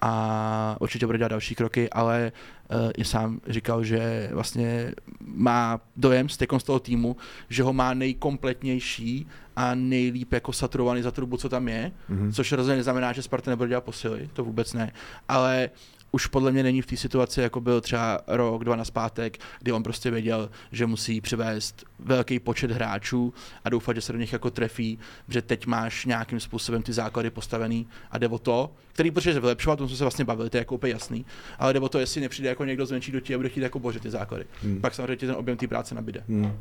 [0.00, 2.32] a určitě bude dělat další kroky, ale
[2.70, 4.92] uh, i sám říkal, že vlastně
[5.24, 7.16] má dojem z, z toho týmu,
[7.48, 9.26] že ho má nejkompletnější
[9.56, 12.32] a nejlíp jako saturovaný za trubu, co tam je, mm-hmm.
[12.32, 14.92] což rozhodně neznamená, že Sparta nebude dělat posily, to vůbec ne,
[15.28, 15.70] ale
[16.12, 19.72] už podle mě není v té situaci, jako byl třeba rok, dva na zpátek, kdy
[19.72, 23.34] on prostě věděl, že musí přivést velký počet hráčů
[23.64, 24.98] a doufat, že se do nich jako trefí,
[25.28, 29.76] že teď máš nějakým způsobem ty základy postavený a jde o to, který potřebuje vylepšovat,
[29.76, 31.26] to jsme se vlastně bavili, to je jako úplně jasný,
[31.58, 33.78] ale jde o to, jestli nepřijde jako někdo zvenčí do těch a bude chtít jako
[33.78, 34.44] bože ty základy.
[34.62, 34.80] Hmm.
[34.80, 36.24] Pak samozřejmě ten objem té práce nabíde.
[36.28, 36.52] Hmm.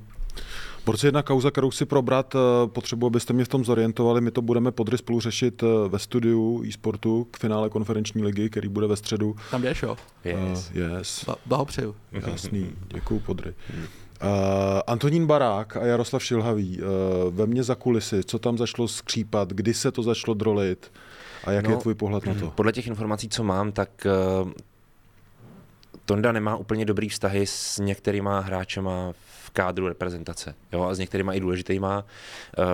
[0.85, 4.21] Borci, jedna kauza, kterou si probrat, eh, potřebuji, abyste mě v tom zorientovali.
[4.21, 8.67] My to budeme podry spolu řešit eh, ve studiu e-sportu k finále konferenční ligy, který
[8.67, 9.35] bude ve středu.
[9.51, 9.97] Tam jdeš, jo?
[10.23, 10.71] Yes.
[10.75, 11.25] Uh, yes.
[11.25, 11.95] Ba- blahopřeju.
[12.11, 13.49] Jasný, děkuju podry.
[13.49, 14.27] Uh,
[14.87, 16.87] Antonín Barák a Jaroslav Šilhavý, uh,
[17.35, 20.91] ve mně za kulisy, co tam začalo skřípat, kdy se to začalo drolit
[21.43, 22.51] a jak no, je tvůj pohled na to?
[22.51, 23.89] Podle těch informací, co mám, tak
[24.43, 24.51] uh,
[26.05, 29.13] Tonda nemá úplně dobrý vztahy s některýma hráčema
[29.49, 30.55] v kádru reprezentace.
[30.71, 32.05] Jo, a s některýma i důležitýma.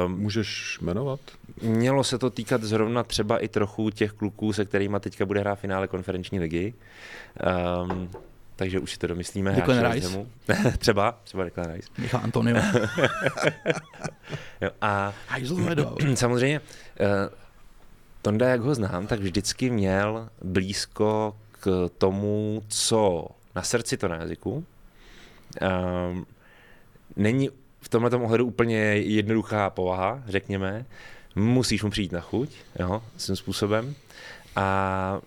[0.05, 1.19] Um, Můžeš jmenovat?
[1.61, 5.55] Mělo se to týkat zrovna třeba i trochu těch kluků, se kterými teďka bude hrát
[5.55, 6.73] finále konferenční ligy.
[7.91, 8.09] Um,
[8.55, 9.51] takže už si to domyslíme.
[9.51, 10.25] Declan Rice?
[10.77, 11.89] třeba, třeba Declan Rice.
[11.97, 12.57] Michal Antonio.
[14.61, 15.13] jo, a
[16.15, 17.07] samozřejmě, uh,
[18.21, 24.15] Tonda, jak ho znám, tak vždycky měl blízko k tomu, co na srdci, to na
[24.15, 24.65] jazyku.
[25.61, 26.25] Um,
[27.15, 27.49] není
[27.81, 30.85] v tomhle ohledu úplně jednoduchá povaha, řekněme.
[31.35, 32.49] Musíš mu přijít na chuť,
[32.79, 33.95] jo, svým způsobem.
[34.55, 35.21] A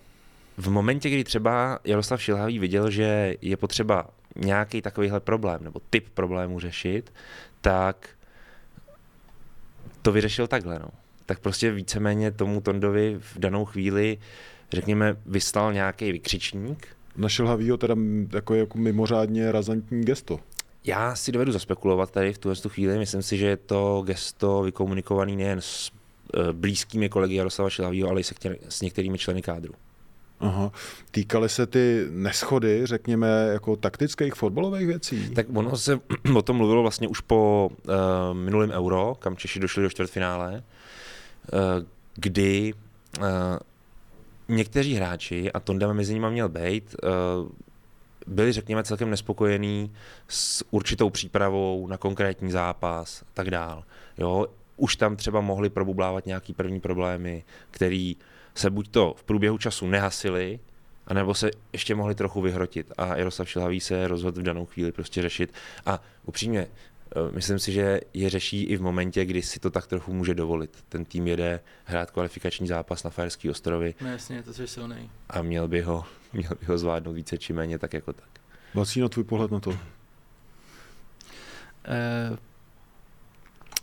[0.56, 6.08] v momentě, kdy třeba Jaroslav Šilhavý viděl, že je potřeba nějaký takovýhle problém nebo typ
[6.08, 7.12] problému řešit,
[7.60, 8.08] tak
[10.02, 10.78] to vyřešil takhle.
[10.78, 10.88] No.
[11.26, 14.18] Tak prostě víceméně tomu Tondovi v danou chvíli,
[14.72, 16.86] řekněme, vystal nějaký vykřičník.
[17.16, 17.94] Na Šilhavýho teda
[18.32, 20.40] jako, jako mimořádně razantní gesto.
[20.84, 22.98] Já si dovedu zaspekulovat tady v tuhle chvíli.
[22.98, 25.90] Myslím si, že je to gesto vykomunikovaný nejen s
[26.34, 28.34] e, blízkými kolegy Jaroslava Šilavýho, ale i se
[28.68, 29.74] s některými členy kádru.
[30.40, 30.72] Aha.
[31.10, 35.30] Týkaly se ty neschody, řekněme, jako taktických fotbalových věcí?
[35.30, 36.00] Tak ono se
[36.36, 37.94] o tom mluvilo vlastně už po uh,
[38.32, 41.60] minulém euro, kam Češi došli do čtvrtfinále, uh,
[42.14, 42.74] kdy
[43.18, 43.24] uh,
[44.48, 47.48] někteří hráči, a Tonda mezi nimi měl být, uh,
[48.28, 49.92] byli, řekněme, celkem nespokojení
[50.28, 53.84] s určitou přípravou na konkrétní zápas a tak dál.
[54.18, 58.16] Jo, už tam třeba mohli probublávat nějaký první problémy, který
[58.54, 60.60] se buď to v průběhu času nehasily,
[61.06, 62.92] anebo se ještě mohli trochu vyhrotit.
[62.98, 65.52] A Jaroslav Šilhavý se rozhodl v danou chvíli prostě řešit.
[65.86, 69.86] A upřímně, eh, myslím si, že je řeší i v momentě, kdy si to tak
[69.86, 70.84] trochu může dovolit.
[70.88, 73.94] Ten tým jede hrát kvalifikační zápas na Fajerský ostrovy.
[74.00, 75.10] No jasně, to je silný.
[75.30, 78.28] A měl by, ho, měl by ho zvládnout více či méně tak jako tak.
[78.74, 79.78] na tvůj pohled na to?
[81.84, 82.36] Eh,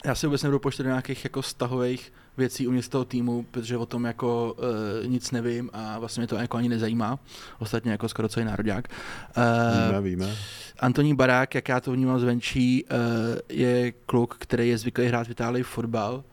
[0.05, 3.85] Já si vůbec nebudu počítat do nějakých jako stahových věcí uvnitř toho týmu, protože o
[3.85, 7.19] tom jako uh, nic nevím a vlastně mě to jako ani nezajímá.
[7.59, 8.87] Ostatně jako skoro celý národák.
[9.37, 10.35] Uh, Víme, víme.
[10.79, 12.89] Antonín Barák, jak já to vnímám zvenčí, uh,
[13.49, 16.23] je kluk, který je zvyklý hrát v Itálii fotbal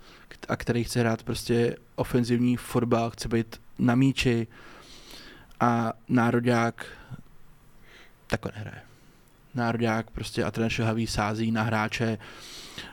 [0.49, 4.47] a který chce hrát prostě ofenzivní fotbal, chce být na míči
[5.63, 6.87] a národák
[8.27, 8.83] takhle nehraje.
[9.55, 12.19] Národák prostě a trenér Šilhavý sází na hráče,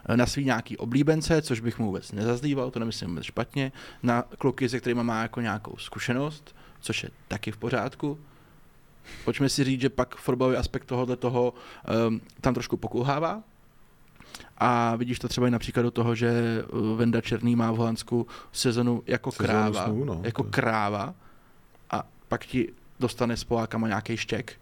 [0.09, 3.71] eh, na svý nějaký oblíbence, což bych mu vůbec nezazdíval, to nemyslím vůbec špatně,
[4.03, 8.19] na kluky, se kterými má jako nějakou zkušenost, což je taky v pořádku.
[9.25, 11.53] Pojďme si říct, že pak fotbalový aspekt tohohle toho
[12.07, 13.43] um, tam trošku pokulhává.
[14.57, 16.31] A vidíš to třeba i například do toho, že
[16.73, 19.85] uh, Venda Černý má v Holandsku sezonu jako Sezónu kráva.
[19.85, 20.21] snů, no.
[20.23, 21.13] jako kráva.
[22.29, 22.69] Pak ti
[22.99, 24.53] dostane s Polákama nějaký štěk.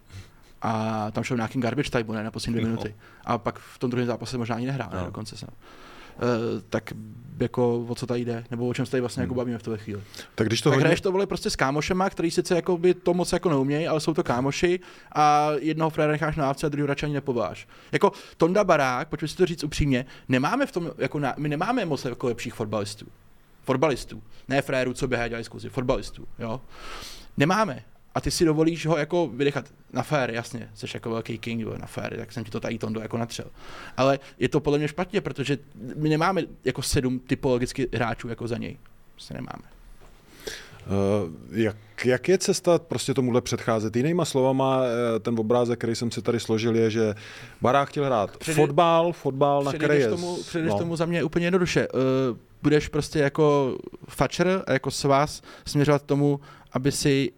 [0.62, 2.94] A tam šel nějakým garbage time, ne, na poslední dvě minuty.
[3.24, 5.06] A pak v tom druhém zápase možná ani nehrál, ne, No.
[5.06, 5.50] dokonce snad.
[5.50, 6.24] Uh,
[6.70, 6.92] tak
[7.40, 9.36] jako o co tady jde, nebo o čem se tady vlastně jako Hmm.
[9.36, 10.02] bavíme v tuhle chvíli.
[10.34, 10.84] Tak když to tak hodně...
[10.84, 14.00] hraješ to vole prostě s kámošema, který sice jako by to moc jako neumějí, ale
[14.00, 14.80] jsou to kámoši
[15.14, 17.68] a jednoho frajera necháš na lávce a druhý radši ani nepováš.
[17.92, 21.84] Jako Tonda Barák, pojďme si to říct upřímně, nemáme v tom, jako na, my nemáme
[21.84, 23.06] moc jako lepších fotbalistů.
[23.64, 24.22] Fotbalistů.
[24.48, 26.60] Ne frérů, co běhají dělají zkusy, fotbalistů, jo.
[27.38, 27.82] Nemáme.
[28.14, 31.78] A ty si dovolíš ho jako vydechat na fér, jasně, jsi jako velký king, vole,
[31.78, 33.46] na fér, tak jsem ti to tady Tondo jako natřel.
[33.96, 35.58] Ale je to podle mě špatně, protože
[35.96, 38.76] my nemáme jako sedm typologicky hráčů jako za něj.
[39.14, 39.62] Prostě nemáme.
[40.88, 43.96] Uh, jak, jak je cesta prostě tomuhle předcházet?
[43.96, 47.14] Jinýma slovama, eh, ten obrázek, který jsem si tady složil, je, že
[47.60, 50.08] Barák chtěl hrát Přede- fotbal, fotbal na který je...
[50.08, 50.78] tomu, předejdeš no.
[50.78, 51.88] tomu za mě úplně jednoduše.
[51.88, 52.00] Uh,
[52.62, 53.76] budeš prostě jako
[54.08, 56.40] fačer a jako svaz směřovat tomu,
[56.72, 57.32] aby si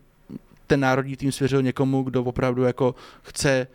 [0.66, 3.66] ten národní tým svěřil někomu, kdo opravdu jako chce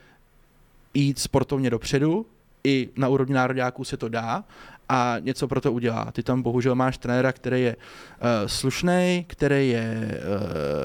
[0.93, 2.25] jít sportovně dopředu,
[2.63, 4.43] i na úrovni nároďáků se to dá
[4.89, 6.11] a něco pro to udělá.
[6.11, 10.21] Ty tam bohužel máš trenéra, který je uh, slušný, který je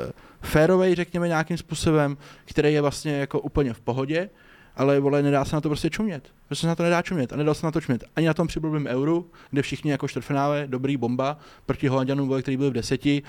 [0.04, 0.10] uh,
[0.40, 4.30] férový, řekněme nějakým způsobem, který je vlastně jako úplně v pohodě,
[4.76, 6.28] ale vole, nedá se na to prostě čumět.
[6.46, 8.04] Prostě se na to nedá čumět a nedal se na to čumět.
[8.16, 12.56] Ani na tom přiblbým euru, kde všichni jako čtvrtfinále, dobrý bomba, proti Holanděnům, vole, který
[12.56, 13.22] byl v deseti,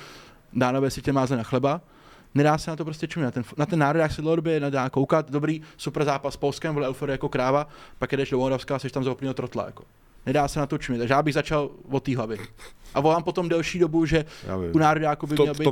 [0.53, 1.81] dánové si tě mázli na chleba,
[2.35, 3.25] nedá se na to prostě čumět.
[3.25, 6.73] Na ten, na ten národ, jak se dlouhodobě nedá koukat, dobrý, super zápas s Polskem,
[6.73, 7.67] vole, euforie jako kráva,
[7.99, 9.83] pak jedeš do Moldavska a jsi tam za úplného trotla, jako.
[10.25, 12.37] Nedá se na to čumět, takže já bych začal od té hlavy.
[12.93, 14.25] A volám potom delší dobu, že
[14.71, 15.63] u nároďáku by V to- měl být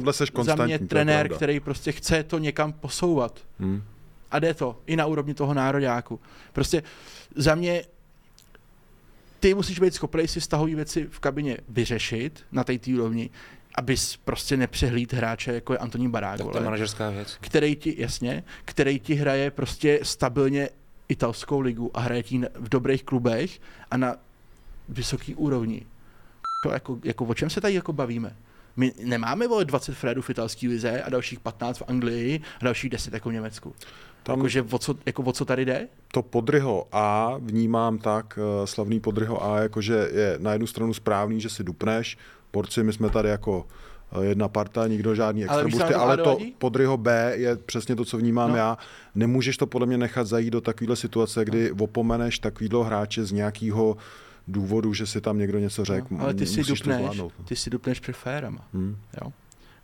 [0.44, 3.40] za mě trenér, který prostě chce to někam posouvat.
[3.60, 3.84] Hmm.
[4.32, 6.20] A jde to i na úrovni toho nároďáku.
[6.54, 6.84] Prostě
[7.36, 7.84] za mě
[9.40, 13.30] ty musíš být schopný si stahové věci v kabině vyřešit na té té úrovni,
[13.80, 17.38] abys prostě nepřehlíd hráče, jako je Antonín Barák, Tak to je manažerská věc.
[17.42, 20.70] který ti, jasně, který ti hraje prostě stabilně
[21.10, 23.60] italskou ligu a hraje ti v dobrých klubech
[23.92, 24.16] a na
[24.90, 25.86] vysoký úrovni.
[26.64, 28.36] To jako, jako o čem se tady jako bavíme?
[28.76, 32.90] My nemáme vole 20 Fredů v italské lize a dalších 15 v Anglii a dalších
[32.90, 33.76] 10 jako v Německu.
[34.24, 35.88] Tam Jakože o co, jako o co tady jde?
[36.12, 41.42] to Podryho A vnímám tak, eh, slavný Podryho A, jakože je na jednu stranu správný,
[41.42, 42.18] že si dupneš,
[42.52, 43.68] porci, my jsme tady jako
[44.22, 46.38] eh, jedna parta, nikdo žádný Ale to ale A to?
[46.58, 48.56] Podryho B je přesně to, co vnímám No.
[48.58, 48.78] já.
[49.16, 51.84] Nemůžeš to podle mě nechat zajít do takovéhle situace, kdy No.
[51.84, 53.97] opomeneš takovýhle hráče z nějakého
[54.47, 56.08] důvodu, že si tam někdo něco řekl.
[56.12, 57.30] No, ale ty si dupneš, no.
[57.45, 58.68] ty si dupneš před férama.
[58.74, 58.97] Hmm.
[59.24, 59.32] Jo?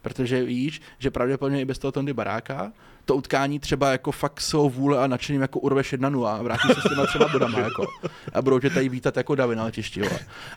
[0.01, 2.71] Protože víš, že pravděpodobně i bez toho Tondy Baráka
[3.05, 6.81] to utkání třeba jako fakt svou vůle a nadšením jako urveš 1 a vrátíš se
[6.81, 7.87] s těma třeba bodama jako,
[8.33, 9.99] a budou tě tady vítat jako davy na letišti.
[9.99, 10.09] Jo.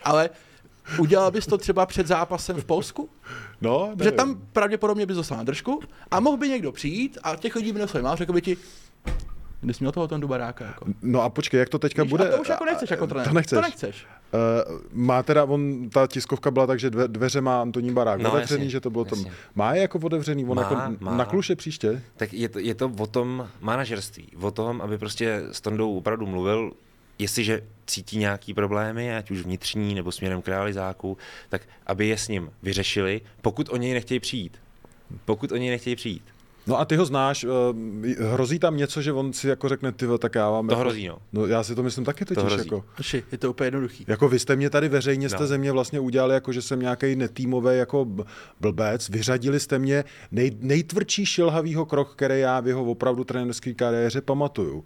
[0.04, 0.30] Ale
[0.98, 3.08] udělal bys to třeba před zápasem v Polsku?
[3.60, 4.16] No, Že nevím.
[4.16, 5.80] tam pravděpodobně bys dostal na držku
[6.10, 8.56] a mohl by někdo přijít a těch lidí by nesl má, řekl by ti,
[9.62, 10.64] jsi měl toho Tondu Baráka.
[10.64, 10.84] Jako.
[11.02, 12.28] No a počkej, jak to teďka Víš, bude?
[12.28, 13.28] a to už jako nechceš jako trenér.
[13.28, 13.56] To nechceš.
[13.56, 14.06] To nechceš.
[14.66, 18.32] Uh, má teda, on, ta tiskovka byla tak, že dve, dveře má Antonín Barák No,
[18.32, 19.18] otevřený, jasně, že to bylo tam.
[19.18, 19.32] jasně.
[19.54, 21.16] Má je jako otevřený, on Má, jako má.
[21.16, 22.02] na kluše příště.
[22.16, 26.26] Tak je to, je to o tom manažerství, o tom, aby prostě s Tondou opravdu
[26.26, 26.72] mluvil,
[27.18, 32.28] jestliže cítí nějaký problémy, ať už vnitřní nebo směrem k realizáku, tak aby je s
[32.28, 34.58] ním vyřešili, pokud o něj nechtějí přijít.
[35.24, 36.22] Pokud o něj nechtějí přijít.
[36.66, 37.50] No a ty ho znáš, uh,
[38.32, 40.66] hrozí tam něco, že on si jako řekne, ty tak já vám...
[40.66, 41.18] To jako, hrozí, no.
[41.32, 42.58] No já si to myslím taky totiž, hrozí.
[42.58, 42.84] jako.
[43.32, 44.04] Je to úplně jednoduchý.
[44.08, 45.46] Jako vy jste mě tady veřejně jste No.
[45.46, 48.06] ze mě vlastně udělali, jako že jsem nějaký netýmový jako
[48.60, 54.20] blbec, vyřadili jste mě nej, nejtvrdší šilhavýho krok, který já v jeho opravdu trenerské kariéře
[54.20, 54.84] pamatuju.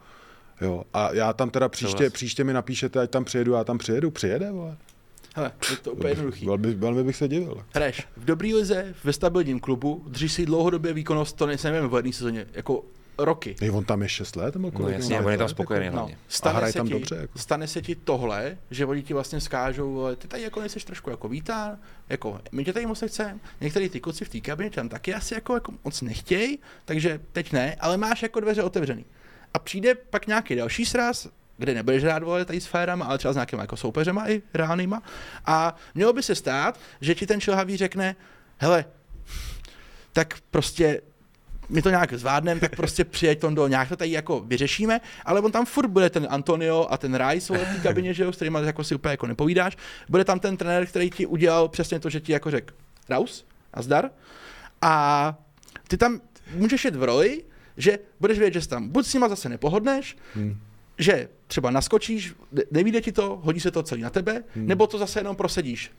[0.62, 2.12] Jo, a já tam teda příště, Souhlas.
[2.12, 4.76] příště mi napíšete, ať tam přijedu, já tam přijedu, přijede, vole.
[5.36, 6.46] Hele, je to úplně jednoduchý.
[6.46, 7.64] Velmi, velmi bych se divil.
[7.74, 11.96] Hraješ v dobrý lize, ve stabilním klubu, držíš si dlouhodobě výkonnost, to nejsem nevím, v
[11.96, 12.84] jedné sezóně, jako
[13.18, 13.56] roky.
[13.60, 14.54] Hej, on tam je 6 let?
[14.54, 14.94] Nebo No kolik?
[14.94, 16.18] jasně, No, on je tam spokojený jako- hlavně.
[16.28, 17.38] stane hraje se tam ti, dobře, jako.
[17.38, 21.10] Stane se ti tohle, že oni ti vlastně skážou, vole, ty tady jako nejseš trošku
[21.10, 24.88] jako vítán, jako my tě tady moc chceme, některý ty kluci v té kabině tam
[24.88, 29.04] taky asi jako, jako moc nechtějí, takže teď ne, ale máš jako dveře otevřený.
[29.55, 31.28] A přijde pak nějaký další sraz,
[31.59, 35.03] kde nebudeš rád vole tady s férama, ale třeba s nějakýma jako soupeřema i reálnýma.
[35.46, 38.16] A mělo by se stát, že ti ten šilhavý řekne,
[38.59, 38.84] hele,
[40.12, 41.00] tak prostě
[41.68, 45.53] my to nějak zvládneme, tak prostě přijeď Tondo, nějak to tady jako vyřešíme, ale on
[45.53, 48.61] tam furt bude ten Antonio a ten Rice v té kabině, že jo, s kterýma
[48.61, 49.76] jako si úplně jako nepovídáš.
[50.09, 52.74] Bude tam ten trenér, který ti udělal přesně to, že ti jako řekl
[53.09, 54.11] Raus a zdar.
[54.82, 55.34] A
[55.88, 56.20] ty tam
[56.55, 57.44] můžeš jet v roli,
[57.76, 60.56] že budeš vědět, že jsi tam buď s nima zase nepohodneš, Hmm.
[60.98, 64.66] že třeba naskočíš, ne- nevíde ti to, hodí se to celý na tebe, Hmm.
[64.66, 65.90] nebo to zase jenom prosedíš.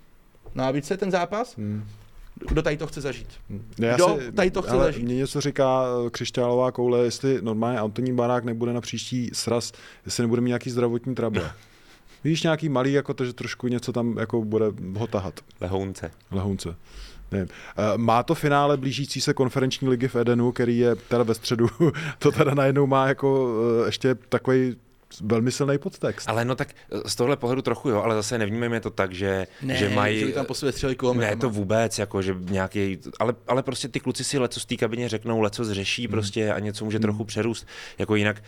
[0.56, 1.84] Na více ten zápas, Hmm.
[2.48, 3.28] kdo tady to chce zažít.
[3.78, 5.04] Ne, já Kdo si- tady to chce ale zažít?
[5.04, 9.72] Mně něco říká eh, křišťálová koule, jestli normálně Antonín Barák nebude na příští sraz,
[10.06, 11.52] jestli nebude mít nějaký zdravotní trable.
[12.24, 14.66] Víš, nějaký malý, jako to, že trošku něco tam jako bude
[14.98, 15.40] ho tahat.
[15.62, 16.12] Lehounce.
[16.32, 16.76] Lehounce.
[17.34, 17.48] Nevím.
[17.78, 21.68] Eh, Má to finále blížící se konferenční ligy v Edenu, který je teda ve středu,
[22.20, 23.50] to teda najednou má jako
[23.84, 24.76] eh, ještě takový
[25.22, 26.30] velmi silný podtext.
[26.30, 29.48] Ale no tak eh, z tohle pohledu trochu jo, ale zase nevnímejme to tak, že,
[29.62, 30.20] Ne, že mají...
[30.20, 31.18] že by tam po sobě střeli kolem.
[31.18, 34.76] Ne, to vůbec, jako, že nějaký, ale, ale prostě ty kluci si leco z té
[34.76, 37.68] kabině řeknou, leco zřeší prostě a něco může trochu přerůst.
[37.98, 38.44] Jako jinak,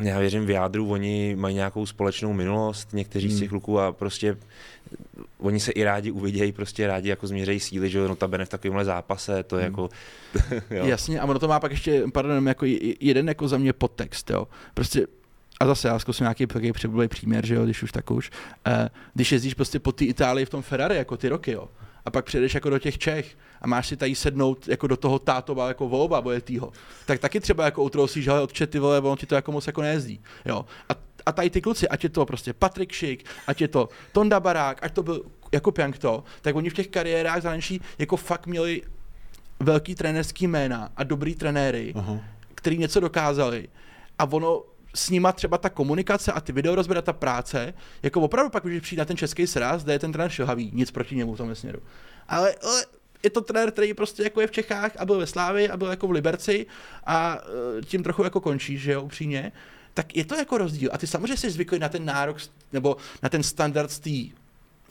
[0.00, 4.36] já věřím v jádru, oni mají nějakou společnou minulost, někteří z těch kluků a prostě
[5.38, 8.84] oni se i rádi uvidějí, prostě rádi jako změřejí síly, že jo, notabene v takovémhle
[8.84, 9.88] zápase, to je jako,
[10.70, 10.86] jo.
[10.86, 12.66] Jasně, a ono to má pak ještě, pardon, jako
[13.00, 14.48] jeden jako za mě podtext, jo.
[14.74, 15.06] Prostě
[15.64, 18.30] a zase já zkusím nějaký takový přebublý příměr, že jo, když už tak už.
[18.66, 21.68] Eh, když jezdíš prostě po té Itálii v tom Ferrari, jako ty roky, jo,
[22.04, 25.18] a pak přijedeš jako do těch Čech a máš si tady sednout jako do toho
[25.18, 26.72] tátova jako volba bojetýho,
[27.06, 29.82] tak taky třeba jako utrousíš, ale odče ty vole, on ti to jako moc jako
[29.82, 30.64] nejezdí, jo.
[30.88, 30.92] A,
[31.26, 34.78] a tady ty kluci, ať je to prostě Patrik Šik, ať je to Tonda Barák,
[34.82, 38.82] ať to byl jako Piankto, tak oni v těch kariérách zahraničí jako fakt měli
[39.60, 42.20] velký trenerský jména a dobrý trenéry, Aha.
[42.54, 43.68] který něco dokázali.
[44.18, 44.62] A ono
[44.94, 48.82] s nima třeba ta komunikace a ty videorozběry a ta práce, jako opravdu pak, když
[48.82, 51.54] přijde na ten český sraz, kde je ten trenér šilhavý, nic proti němu v tom
[51.54, 51.80] směru.
[52.28, 52.84] Ale, ale
[53.22, 55.88] je to trenér, který prostě jako je v Čechách a byl ve Slávii a byl
[55.88, 56.66] jako v Liberci
[57.06, 57.38] a
[57.78, 59.52] eh, tím trochu jako končí, že jo, upřímně.
[59.94, 60.90] Tak je to jako rozdíl.
[60.92, 62.36] A ty samozřejmě jsi zvyklý na ten nárok
[62.72, 64.43] nebo na ten standard z té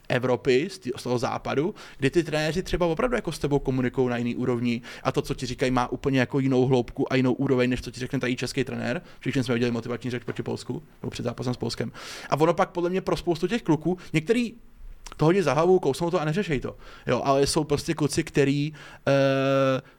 [0.09, 4.35] Evropy, z, toho západu, kdy ty trenéři třeba opravdu jako s tebou komunikují na jiný
[4.35, 7.81] úrovni a to, co ti říkají, má úplně jako jinou hloubku a jinou úroveň, než
[7.81, 9.01] co ti řekne tady český trenér.
[9.19, 11.91] Všichni jsme viděli motivační řeč proti Polsku, nebo před zápasem s Polskem.
[12.29, 14.53] A ono pak podle mě pro spoustu těch kluků, některý
[15.17, 16.75] to hodí za hlavu, kousnou to a neřešej to.
[17.07, 18.77] Jo, ale jsou prostě kluci, který uh,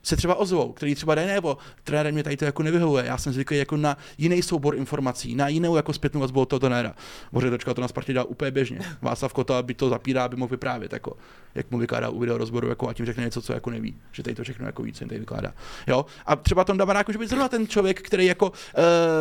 [0.03, 3.05] se třeba ozvou, který třeba dají nebo trenér mě tady to jako nevyhovuje.
[3.05, 6.59] Já jsem zvyklý jako na jiný soubor informací, na jinou jako zpětnou vazbu od toho
[6.59, 6.95] trenéra.
[7.31, 8.79] Bože, točka to na Spartě dá úplně běžně.
[9.01, 11.17] Václav Kota by to zapírá, aby mohl vyprávět, jako,
[11.55, 14.23] jak mu vykládá u video rozboru, jako a tím řekne něco, co jako neví, že
[14.23, 15.53] tady to všechno jako víc, tady vykládá.
[15.87, 16.05] Jo?
[16.25, 18.53] A třeba Tom Damarák může být zrovna ten člověk, který jako uh,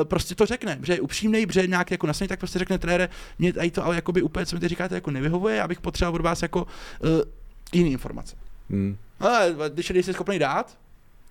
[0.05, 3.53] prostě to řekne, že je upřímný, že nějak jako nasměr, tak prostě řekne trenére, mě
[3.53, 6.21] tady to ale jakoby úplně, co mi teď říkáte, jako nevyhovuje, já bych potřeboval od
[6.25, 7.09] vás jako uh,
[7.73, 8.37] jiný informace.
[8.71, 8.97] Hmm.
[9.21, 10.77] Ale když je jsi schopný dát,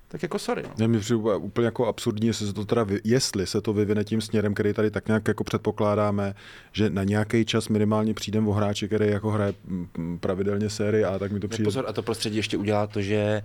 [0.08, 0.64] tak jako sorry.
[0.80, 0.88] No.
[0.88, 4.54] Mi přijde úplně- jako absurdní, jestli se to teda, jestli se to vyvine tím směrem,
[4.54, 6.36] který tady tak nějak jako předpokládáme,
[6.72, 11.04] že na nějaký čas minimálně přijdem o hráči, který jako hraje mm, mm, pravidelně sérii
[11.04, 11.64] a tak mi to Ne, přijde.
[11.68, 13.42] pozor, a to prostředí ještě udělá to, že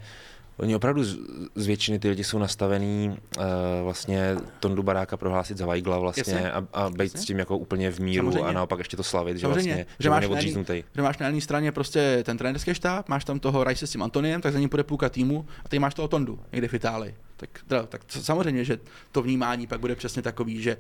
[0.59, 1.19] oni opravdu z,
[1.55, 3.45] z většiny ty lidi jsou nastavený uh,
[3.83, 6.53] vlastně Tondu Baráka prohlásit za Weigla vlastně Jasně.
[6.53, 7.21] a, a být Jasně.
[7.21, 8.49] s tím jako úplně v míru Samozřejmě.
[8.49, 10.85] a naopak ještě to slavit, že Samozřejmě, vlastně, že že, máš na jedný-.
[10.95, 14.03] Že máš na jedné straně prostě ten trenerský štáb, máš tam toho Rice s tím
[14.03, 17.15] Antoniem, tak za ním půjde půlka týmu a ty máš toho Tondu někde v Itálii.
[17.37, 18.79] Tak, teda, tak to- samozřejmě, že
[19.13, 20.77] to vnímání pak bude přesně takový, že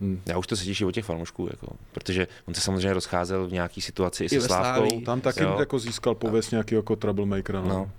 [0.00, 0.20] Hmm.
[0.26, 3.52] Já už to se těším od těch fanoušků, jako, protože on se samozřejmě rozcházel v
[3.52, 5.00] nějaký situaci i se Slávkou.
[5.00, 5.56] Tam taky Jo.
[5.58, 7.60] jako získal pověst nějaký jako troublemakera.
[7.60, 7.68] No.
[7.68, 7.90] No,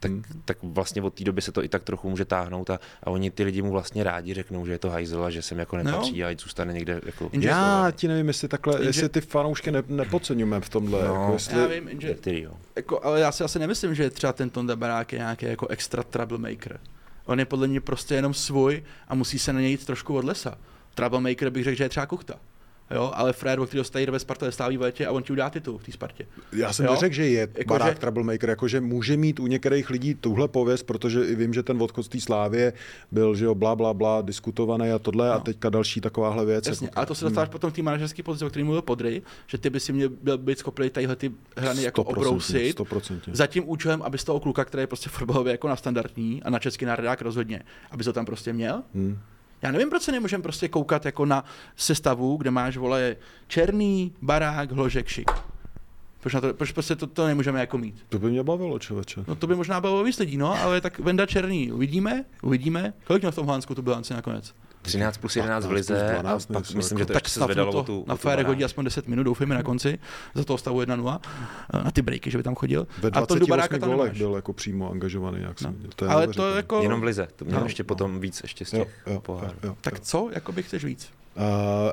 [0.00, 0.22] tak, Hmm.
[0.44, 3.30] tak vlastně od té doby se to i tak trochu může táhnout a, a oni
[3.30, 6.24] ty lidi mu vlastně rádi řeknou, že je to hajzel a že sem jako nepatří
[6.24, 7.30] a ať zůstane někde jako...
[7.32, 11.04] Já ti nevím, jestli takhle, Jenže- jestli ty fanoušky ne, nepodceňujeme v tomhle.
[11.08, 11.14] No.
[11.14, 12.52] jako jestli, já vím, že, Některý, jo.
[12.76, 16.02] jako, ale já si asi nemyslím, že třeba ten Tonda Barák je nějaký jako extra
[16.02, 16.80] troublemaker.
[17.24, 20.24] On je podle mě prostě jenom svůj a musí se na něj jít trošku od
[20.24, 20.58] lesa.
[20.94, 22.34] Troublemaker bych řekl, že je třeba Kuchta.
[22.90, 25.78] Jo, ale o který dostají ve Sparta stávý v létě a on ti udá titul
[25.78, 26.26] v té Spartě.
[26.52, 26.92] Já jsem Jo?
[26.92, 30.82] neřekl, že je Jako, barák že- troublemaker, jakože může mít u některých lidí tuhle pověst,
[30.82, 32.72] protože i vím, že ten odchod z té slávě
[33.12, 36.66] byl, že jo, bla, bla, bla, diskutovaný a tohle a teďka další takováhle věc.
[36.66, 39.22] Jasně, jako- ale to se dostáváš potom k té manažerské pozici, o které mluvil Podry,
[39.46, 43.20] že ty by si měl byl být schopný tadyhle ty hrany jako 100%, obrousit 100%.
[43.32, 46.50] za tím účelem, aby z toho kluka, který je prostě fotbalově jako na standardní a
[46.50, 48.82] na český národák rozhodně, aby to tam prostě měl.
[48.94, 49.18] Hmm.
[49.62, 51.44] Já nevím, proč se nemůžeme prostě koukat jako na
[51.76, 53.16] sestavu, kde máš, vole,
[53.48, 55.30] černý, barák, hložek, šik.
[56.20, 58.06] Proč, na to, proč prostě to, to nemůžeme jako mít?
[58.08, 59.24] To by mě bavilo, člověče.
[59.28, 62.92] No to by možná bylo víc lidí, no, ale tak Venda Černý, uvidíme, uvidíme.
[63.04, 64.54] Kolik měl v tom Holandsku tu bilanci nakonec?
[64.86, 67.24] 13 plus 11 v 15 plus lize 12 a pak myslím, jako- že to tak
[67.24, 68.46] ještě se zvedalo to o tu, na barák.
[68.46, 69.98] hodí aspoň 10 minut, doufejme na konci,
[70.34, 71.20] za toho stavu 1-0,
[71.74, 72.86] eh, na ty breaky, že by tam chodil.
[72.98, 75.88] Ve a to do 28 golech byl jako přímo angažovaný, jak jsem, No.
[75.96, 76.82] to je Ale to jako...
[76.82, 77.66] Jenom v lize, to měl No.
[77.66, 79.52] ještě potom víc ještě z Jo, těch jo, pohárů.
[79.62, 79.76] jo, jo.
[79.80, 81.08] Tak co, jako bych chceš víc?
[81.36, 81.42] Uh,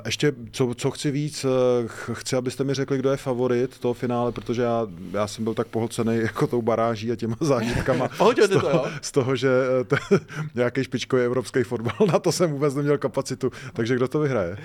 [0.06, 1.48] ještě, co, co chci víc, eh,
[1.88, 5.54] ch- chci, abyste mi řekli, kdo je favorit toho finále, protože já, já jsem byl
[5.54, 8.08] tak pohlcený jako tou baráží a těma zážitkama.
[8.46, 8.86] Z, to, toho, jo?
[9.02, 9.50] z toho, že
[9.82, 9.98] eh, t-
[10.56, 13.52] nějaký špičkový evropský fotbal, na to jsem vůbec neměl kapacitu.
[13.74, 14.58] Takže kdo to vyhraje?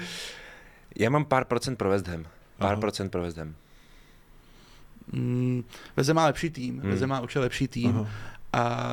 [0.98, 2.24] Já mám pár procent pro West Ham.
[2.58, 2.80] Pár Aha.
[2.80, 3.54] procent pro West Ham.
[5.12, 5.64] Mm,
[5.96, 6.90] Veze má lepší tým, Hmm.
[6.90, 8.08] Veze má určitě lepší tým Aha.
[8.52, 8.88] a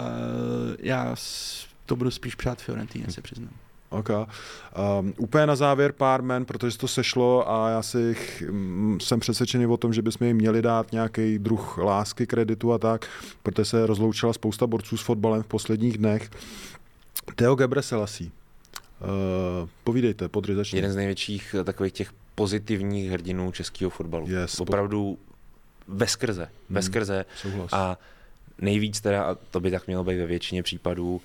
[0.79, 1.15] já
[1.85, 3.49] to budu spíš přát Fiorentíně, se přiznám.
[3.95, 4.09] Ok.
[4.99, 9.19] Um, úplně na závěr pár men, protože to sešlo a já si ch- mm, jsem
[9.19, 13.05] přesvědčený o tom, že bychom jim měli dát nějaký druh lásky, kreditu a tak,
[13.43, 16.29] protože se rozloučila spousta borců s fotbalem v posledních dnech.
[17.35, 18.29] Theo Gebre Selassie.
[19.01, 20.77] Uh, povídejte, podryzačně.
[20.77, 24.27] Jeden z největších eh, takových těch pozitivních hrdinů českého fotbalu.
[24.29, 25.17] Yes, Opravdu
[25.87, 26.49] ve skrze.
[26.69, 26.87] Ve Hmm.
[26.89, 27.25] skrze.
[27.35, 27.73] Souhlas.
[27.73, 27.97] A
[28.61, 31.21] nejvíc teda, a to by tak mělo být ve většině případů,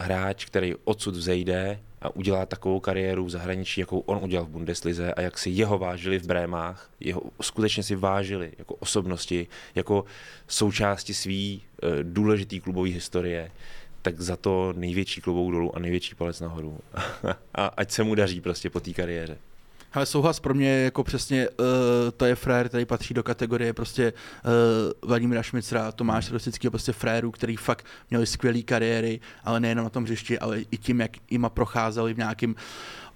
[0.00, 5.14] hráč, který odsud vzejde a udělá takovou kariéru v zahraničí, jakou on udělal v Bundeslize
[5.14, 10.04] a jak si jeho vážili v Brémách, jeho skutečně si vážili jako osobnosti, jako
[10.48, 13.50] součásti svý uh, důležitý klubové historie,
[14.02, 16.78] tak za to největší klobouk dolů a největší palec nahoru.
[17.54, 19.38] a ať se mu daří prostě po té kariéře.
[19.96, 21.66] Ale souhlas pro mě jako přesně, uh,
[22.16, 27.30] to je frér, který patří do kategorie prostě uh, Vladimíra Šmicra, Tomáš Rosického, prostě frérů,
[27.30, 31.48] který fakt měli skvělé kariéry, ale nejenom na tom hřišti, ale i tím, jak jima
[31.48, 32.54] procházeli v nějakým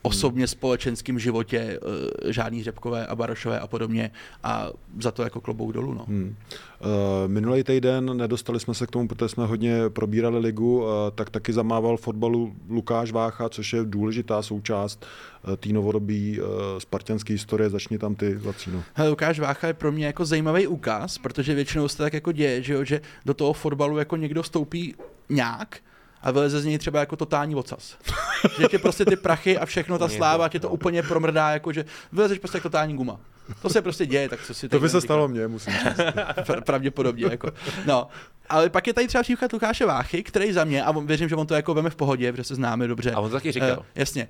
[0.03, 1.80] osobně společenském životě,
[2.24, 4.11] uh, žádný Řepkové a Barošové a podobně
[4.42, 4.70] a
[5.01, 5.94] za to jako klobouk dolů.
[5.94, 6.05] No.
[6.09, 6.36] Hmm.
[6.80, 6.86] Uh,
[7.26, 11.53] minulý týden nedostali jsme se k tomu, protože jsme hodně probírali ligu, uh, tak taky
[11.53, 15.07] zamával fotbalu Lukáš Vácha, což je důležitá součást
[15.48, 16.46] uh, té novodobí uh,
[16.78, 17.70] spartianské historie.
[17.70, 18.82] Začni tam ty, Vacíno.
[18.94, 22.62] Hele, Lukáš Vácha je pro mě jako zajímavý úkaz, protože většinou se tak jako děje,
[22.62, 24.94] že, jo, že do toho fotbalu jako někdo stoupí
[25.28, 25.80] nějak
[26.22, 27.96] a vyleze z něj třeba jako totální ocas.
[28.60, 31.84] že tě prostě ty prachy a všechno, ta sláva tě to úplně promrdá, jako že
[32.12, 33.20] vylezeš prostě jako totální guma.
[33.62, 35.82] To se prostě děje, tak co si To by se stalo mně, musím říct.
[36.36, 37.26] Pra- pravděpodobně.
[37.30, 37.50] Jako.
[37.86, 38.08] No.
[38.48, 41.46] Ale pak je tady třeba příklad Lukáše Váchy, který za mě, a věřím, že on
[41.46, 43.12] to jako veme v pohodě, protože se známe dobře.
[43.12, 43.76] A on to taky říkal.
[43.78, 44.28] Uh, jasně.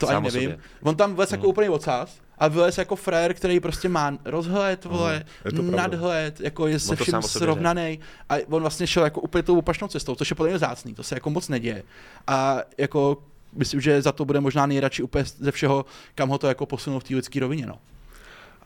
[0.00, 0.50] To Sám ani nevím.
[0.50, 0.64] sobě.
[0.82, 1.50] On tam vlez jako Hmm.
[1.50, 5.76] úplný ocas a vylez jako frér, který prostě má rozhled, vole, je pravda.
[5.76, 7.98] nadhled, jako je se vším sobě srovnaný.
[8.28, 11.02] A on vlastně šel jako úplně tou opačnou cestou, což je podle mě zácný, to
[11.02, 11.82] se jako moc neděje.
[12.26, 13.22] A jako
[13.52, 15.84] myslím, že za to bude možná nejradši úplně ze všeho,
[16.14, 17.66] kam ho to jako posunou v té lidské rovině.
[17.66, 17.78] No.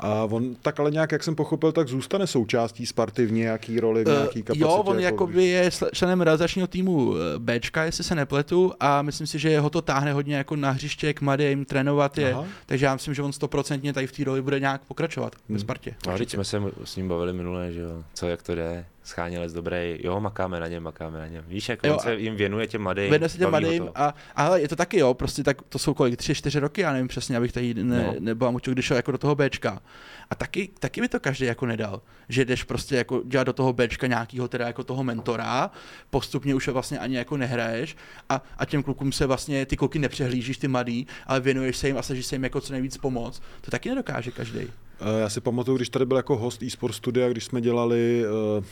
[0.05, 4.05] A on tak ale nějak, jak jsem pochopil, tak zůstane součástí Sparty v nějaký roli,
[4.05, 4.65] v Eh, nějaký kapacitě.
[4.65, 9.27] jo, on jako, jakoby je členem realizačního týmu eh, Bčka, jestli se nepletu, a myslím
[9.27, 12.45] si, že ho to táhne hodně jako na hřiště k mladým, trénovat je, Aha.
[12.67, 15.59] takže já myslím, že on stoprocentně tady v té roli bude nějak pokračovat ve Hmm.
[15.59, 15.95] Spartě.
[16.07, 19.53] No, teď jsme se s ním bavili minule, že jo, co, jak to jde, schánělec
[19.53, 21.45] dobrý, jo, makáme na něm, makáme na něm.
[21.49, 24.43] Víš, jak Jo, on se jim věnuje těm mladým, Vedne se těm mladým a, a
[24.43, 27.09] hele, je to taky jo, prostě tak to jsou kolik, tři, čtyři roky, já nevím
[27.09, 28.15] přesně, abych tady ne, No.
[28.19, 29.83] nebyl mučil, když šel jako do toho Bčka.
[30.31, 33.73] A taky, taky by to každý jako nedal, že jdeš prostě jako dělat do toho
[33.73, 35.71] Bčka nějakýho teda jako toho mentora,
[36.11, 37.97] postupně už vlastně ani jako nehraješ
[38.29, 41.99] a, a těm klukům se vlastně, ty kluky nepřehlížíš, ty mladý, ale věnuješ se jim
[41.99, 43.43] a snažíš se jim jako co nejvíc pomoct.
[43.61, 44.61] To taky nedokáže každý.
[45.03, 48.25] Eh, Já si pamatuju, když tady byl jako host eSport studia, když jsme dělali
[48.59, 48.65] uh,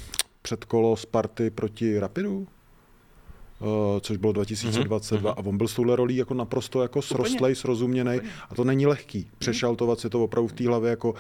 [0.43, 3.67] předkolo Sparty proti Rapidu, uh,
[4.01, 8.21] což bylo 2022 Mhm, a on byl s touhle rolí jako naprosto jako srostlej, srozuměný
[8.51, 9.31] a to není lehký.
[9.39, 11.15] Přešaltovat si to opravdu v té hlavě jako,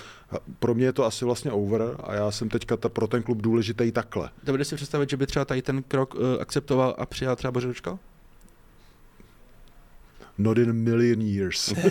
[0.58, 3.42] pro mě je to asi vlastně over a já jsem teďka ta, pro ten klub
[3.42, 4.30] důležitý takhle.
[4.44, 7.98] Dovedeš si představit, že by třeba tady ten krok uh, akceptoval a přijal třeba Bořička?
[10.42, 11.74] Not in a million years.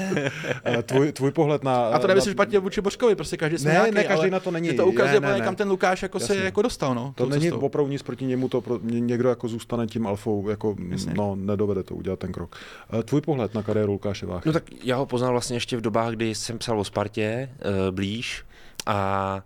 [0.63, 1.75] Eh, tvůj, tvůj pohled na...
[1.85, 4.39] A to nemyslím špatně vůči Božkovi, prostě každý jsme Ne, nějaký, ne, každý ale na
[4.39, 4.73] to není.
[4.73, 7.13] to ukazuje, Ne, ne, ne, kam ten Lukáš jako se jako dostal, no.
[7.15, 7.59] To není cestou.
[7.59, 11.13] opravdu nic proti němu, to pro, ně- někdo jako zůstane tím alfou, jako Jasně.
[11.17, 12.55] no, nedovede to udělat ten krok.
[12.99, 14.49] Eh, Tvůj pohled na kariéru Lukáše Váchy.
[14.49, 17.95] No tak já ho poznal vlastně ještě v dobách, kdy jsem psal o Spartě, uh,
[17.95, 18.43] blíž
[18.85, 19.41] a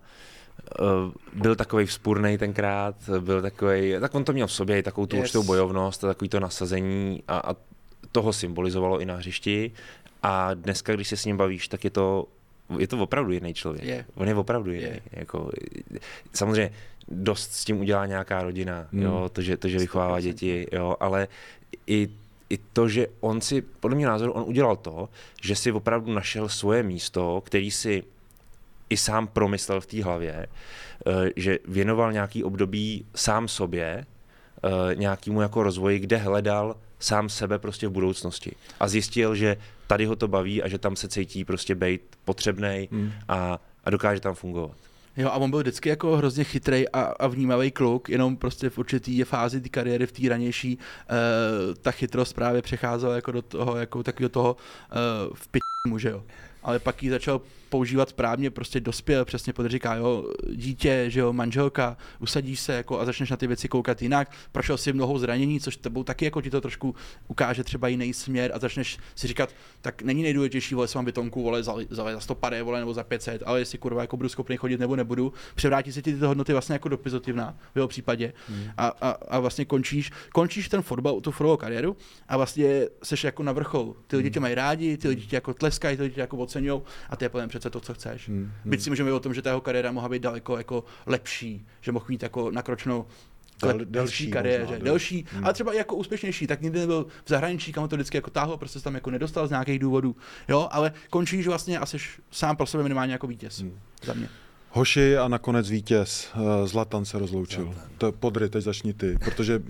[1.33, 5.15] byl takový vzpůrný tenkrát, byl takový, tak on to měl v sobě, i takovou tu
[5.15, 5.23] Yes.
[5.23, 7.55] určitou bojovnost a takový to nasazení a, a
[8.13, 9.71] toho symbolizovalo i na hřišti
[10.23, 12.27] a dneska, když se s ním bavíš, tak je to
[12.79, 13.83] je to opravdu jiný člověk.
[13.83, 14.05] Je.
[14.15, 14.83] On je opravdu jiný.
[14.83, 15.01] Je.
[15.11, 15.51] Jako,
[16.33, 16.71] samozřejmě
[17.07, 19.01] dost s tím udělá nějaká rodina, Hmm.
[19.01, 20.21] jo, to, že, to, že vychovává 100%.
[20.21, 21.27] děti, jo, ale
[21.87, 22.09] i,
[22.49, 25.09] i to, že on si, podle mě názoru, on udělal to,
[25.41, 28.03] že si opravdu našel svoje místo, který si
[28.89, 30.47] i sám promyslel v té hlavě,
[31.07, 34.05] eh, že věnoval nějaký období sám sobě,
[34.63, 38.51] eh, nějakému jako rozvoji, kde hledal sám sebe prostě v budoucnosti.
[38.79, 42.87] A zjistil, že tady ho to baví a že tam se cítí prostě být potřebnej
[42.91, 43.11] Hmm.
[43.27, 44.77] a, a dokáže tam fungovat.
[45.17, 48.77] Jo, a on byl vždycky jako hrozně chytrý a, a vnímavý kluk, jenom prostě v
[48.77, 53.75] určitý fázi té kariéry, v té ranější, uh, ta chytrost právě přecházela jako do toho,
[53.77, 54.57] jako takového toho
[55.29, 55.47] uh, v
[55.89, 56.23] mu, že jo.
[56.63, 57.41] Ale pak ji začal
[57.73, 62.99] používat správně, prostě dospěl, přesně podle říká, jo, dítě, že jo, manželka, usadíš se jako
[62.99, 66.41] a začneš na ty věci koukat jinak, prošel si mnohou zranění, což tebou taky jako
[66.41, 66.95] ti to trošku
[67.27, 69.49] ukáže třeba jiný směr a začneš si říkat,
[69.81, 72.93] tak není nejdůležitější, vole, jestli mám betonku, vole, za, za, za 100 pade, vole, nebo
[72.93, 76.27] za 500, ale jestli kurva jako budu schopný chodit nebo nebudu, převrátí se ti tyto
[76.27, 78.65] hodnoty vlastně jako do pozitivna v jeho případě Hmm.
[78.77, 81.97] a, a, a, vlastně končíš, končíš ten fotbal, tu fotbalovou kariéru
[82.27, 83.95] a vlastně seš jako na vrcholu.
[84.07, 86.81] Ty lidi tě mají rádi, ty lidi tě jako tleskají, ty lidi tě jako oceňují
[87.09, 88.27] a to je plně přece to, co chceš.
[88.29, 88.51] Hmm.
[88.65, 91.91] Byť si můžeme o tom, že ta jeho kariéra mohla být daleko jako lepší, že
[91.91, 93.05] mohl být jako nakročnou
[93.61, 95.43] Del- delší možná, kariéře, del- delší, Hmm.
[95.45, 98.57] ale třeba i jako úspěšnější, tak nikdy nebyl v zahraničí, kam to vždycky jako táhlo,
[98.57, 100.15] prostě se tam jako nedostal z nějakých důvodů,
[100.49, 101.97] jo, ale končíš vlastně a jsi
[102.31, 103.79] sám pro sebe minimálně jako vítěz, Hmm.
[104.03, 104.29] za mě.
[104.69, 106.29] Hoši a nakonec vítěz.
[106.35, 107.75] eh, Zlatan se rozloučil.
[107.97, 109.61] To podry, teď začni ty, protože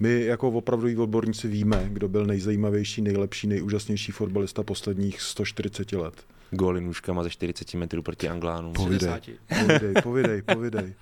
[0.00, 6.14] my jako opravdoví odborníci víme, kdo byl nejzajímavější, nejlepší, nejúžasnější fotbalista posledních 140 let.
[6.54, 8.72] Góly nůžkama ze 40 metrů proti Anglánům.
[8.72, 9.22] Povídej, 60.
[9.66, 10.94] povídej, povídej, povídej.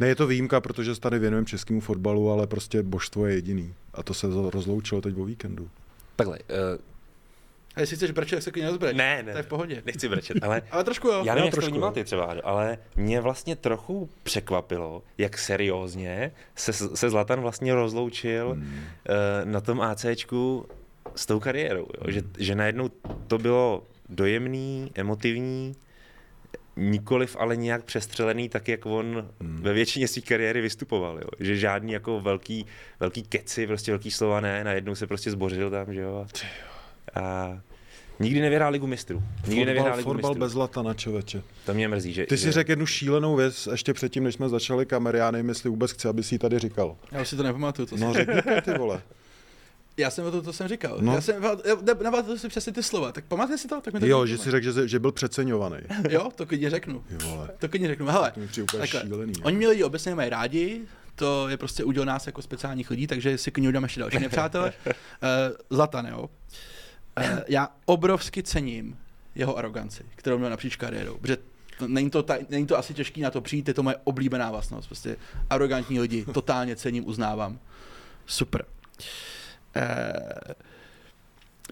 [0.00, 3.74] Ne, je to výjimka, protože se tady věnujeme českému fotbalu, ale prostě božstvo je jediný.
[3.94, 5.68] A to se rozloučilo teď o víkendu.
[6.16, 6.80] Takhle, uh,
[7.76, 8.96] A jestli chceš brečet, tak se klidně rozbreč.
[8.96, 9.82] ne, ne, To je v pohodě.
[9.86, 11.14] nechci brečet, ale Ale trošku jo.
[11.24, 15.38] Já nevím, Já jak to trošku, vnímal ty třeba, ale mě vlastně trochu překvapilo, jak
[15.38, 18.64] seriózně se, se Zlatan vlastně rozloučil hmm.
[18.64, 18.80] uh,
[19.44, 20.66] na tom ACčku
[21.14, 21.86] s tou kariérou.
[21.98, 22.12] Jo?
[22.12, 22.90] Že, že najednou
[23.26, 25.74] to bylo dojemný, emotivní,
[26.78, 29.62] nikoliv ale nějak přestřelený, tak jak on hmm.
[29.62, 31.18] ve většině své kariéry vystupoval.
[31.18, 31.28] Jo?
[31.40, 32.66] Že žádný jako velký,
[33.00, 36.26] velký keci, prostě velký slova ne, najednou se prostě zbořil tam, že jo.
[37.14, 37.60] A, a
[38.20, 39.22] nikdy nevyhrál ligu mistrů.
[39.46, 40.40] Nikdy nevyhrál Fotbal, ligu fotbal mistrů.
[40.40, 41.42] bez Zlatana, čověče.
[41.66, 42.26] To mě mrzí, že...
[42.26, 42.52] Ty jsi že...
[42.52, 45.18] řekl jednu šílenou věc ještě předtím, než jsme začali kamery.
[45.18, 46.96] Já nevím, jestli vůbec chci, aby si ji tady říkal.
[47.12, 49.02] Já už si to nepamatuju, to No řekni to, ty vole.
[49.98, 50.98] Já jsem o to, to jsem říkal.
[51.00, 51.14] No.
[51.14, 51.44] Já jsem,
[51.84, 53.80] nepamatuju si přesně ty slova, tak pamatuješ si to?
[53.80, 55.76] Tak mi to Jo, že jsi řekl, že, že byl přeceňovaný.
[56.10, 57.04] Jo, to klidně řeknu.
[57.24, 57.48] Vole.
[57.58, 58.06] To klidně řeknu.
[58.06, 58.32] Hele,
[58.70, 59.32] To takhle, šílený.
[59.36, 59.44] jo.
[59.44, 60.80] oni mě lidi obecně mají rádi,
[61.14, 64.72] to je prostě úděl nás jako speciálních lidí, takže si klidně uděláme ještě další nepřátelé.
[64.86, 64.92] Uh,
[65.70, 66.30] Zlatan, jo.
[67.18, 68.96] Uh, já obrovsky cením
[69.34, 71.36] jeho aroganci, kterou měl napříč kariérou, protože
[71.78, 74.50] to, není, to ta, není to asi těžký na to přijít, je to moje oblíbená
[74.50, 74.88] vlastnost.
[74.88, 75.16] Prostě
[75.50, 77.58] arrogantní lidi, totálně cením, uznávám.
[78.26, 78.64] Super.
[78.64, 79.04] Uh,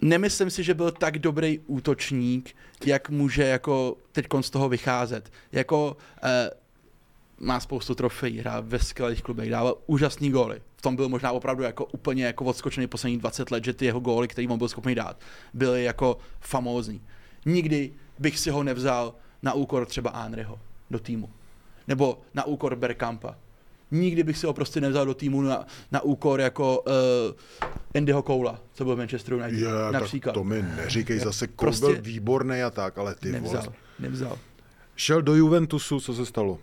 [0.03, 5.33] nemyslím si, že byl tak dobrý útočník, jak může jako teď z toho vycházet.
[5.53, 6.51] Jako eh,
[7.39, 10.63] má spoustu trofejí, hrál ve skvělých klubech, dával úžasný góly.
[10.77, 14.01] V tom byl možná opravdu jako úplně jako odskočený posledních 20 let, že ty jeho
[14.01, 15.21] góly, který on byl schopný dát,
[15.55, 17.03] byly jako famózní.
[17.45, 21.31] Nikdy bych si ho nevzal na úkor třeba Anryho do týmu.
[21.89, 23.37] Nebo na úkor Berkampa.
[23.91, 26.93] Nikdy bych si ho prostě nevzal do týmu na, na úkor jako uh,
[27.97, 29.59] Andyho Koula, co byl v Manchester United.
[29.59, 30.33] Je, například.
[30.33, 33.75] to mi neříkej zase, Koul Prostě- byl výborný a tak, ale ty nevzal, vole.
[33.99, 34.39] nevzal.
[34.97, 36.59] Šel do Juventusu, co se stalo?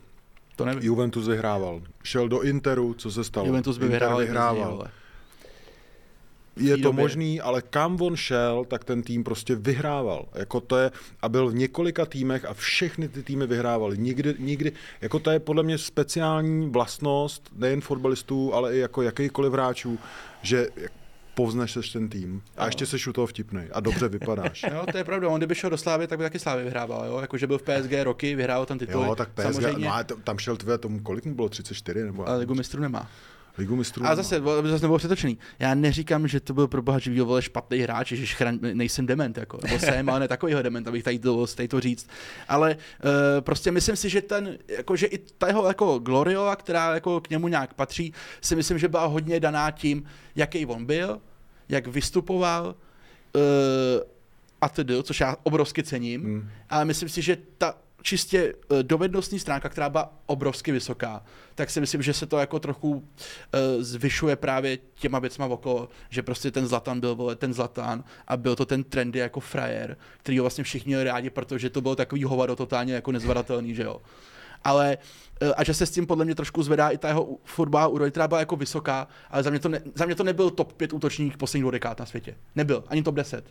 [0.55, 0.83] To nevím.
[0.83, 1.81] Juventus vyhrával.
[2.03, 3.47] Šel do Interu, co se stalo?
[3.47, 4.19] Juventus by Inter vyhrál.
[4.19, 4.87] vyhrával.
[6.55, 7.03] Je to době.
[7.03, 10.25] možný, ale kam on šel, tak ten tým prostě vyhrával.
[10.35, 10.91] Jako to je,
[11.21, 13.97] a byl v několika týmech a všechny ty týmy vyhrávali.
[13.97, 19.53] Nikdy, nikdy, jako to je podle mě speciální vlastnost, nejen fotbalistů, ale i jako jakýkoliv
[19.53, 19.99] hráčů,
[20.41, 20.67] že
[21.35, 24.65] povzneš seš ten tým a ještě seš u toho vtipnej a dobře vypadáš.
[24.73, 25.29] Jo, to je pravda.
[25.29, 27.05] On kdyby šel do Slávy, tak by taky Slávy vyhrával.
[27.05, 27.19] Jo?
[27.19, 29.05] Jako, že byl v PSG roky, vyhrál tam tituly.
[29.07, 32.03] Jo, tak PSG, Samozřejmě, no, a to- tam šel tvé tomu, kolik mu bylo, 34
[32.03, 32.27] nebo?
[32.27, 33.09] ale Ligu mistrů nemá.
[33.57, 34.05] Ligu mistrů.
[34.05, 35.37] A zase, aby zase nebylo přetočený.
[35.59, 39.37] Já neříkám, že to byl pro boha živýho vole špatný hráč, že chraň, nejsem dement,
[39.37, 42.09] jako, nebo jsem, ale ne takovýho dement, abych tady to, tady to říct.
[42.47, 46.93] Ale uh, prostě myslím si, že ten, jako, že i ta jeho jako Gloriola, která
[46.93, 50.03] jako k němu nějak patří, si myslím, že byla hodně daná tím,
[50.35, 51.21] jaký on byl,
[51.69, 52.75] jak vystupoval,
[53.35, 53.41] uh,
[54.61, 56.49] a tedy, což já obrovsky cením, hmm.
[56.69, 61.23] ale myslím si, že ta čistě eh, dovednostní stránka, která byla obrovsky vysoká,
[61.55, 63.03] tak si myslím, že se to jako trochu uh,
[63.79, 68.55] zvyšuje právě těma věcma okolo, že prostě ten Zlatan byl vole, ten Zlatan a byl
[68.55, 72.23] to ten trendy jako frajer, který ho vlastně všichni měli rádi, protože to bylo takový
[72.23, 74.01] hovado totálně jako nezvadatelný, že jo.
[74.63, 74.97] Ale
[75.41, 78.11] eh, a že se s tím podle mě trošku zvedá i ta jeho fotbalová úroveň,
[78.11, 80.93] která byla jako vysoká, ale za mě to, ne, za mě to nebyl top 5
[80.93, 82.35] útočník posledních dvou dekád na světě.
[82.55, 83.45] Nebyl, ani top 10.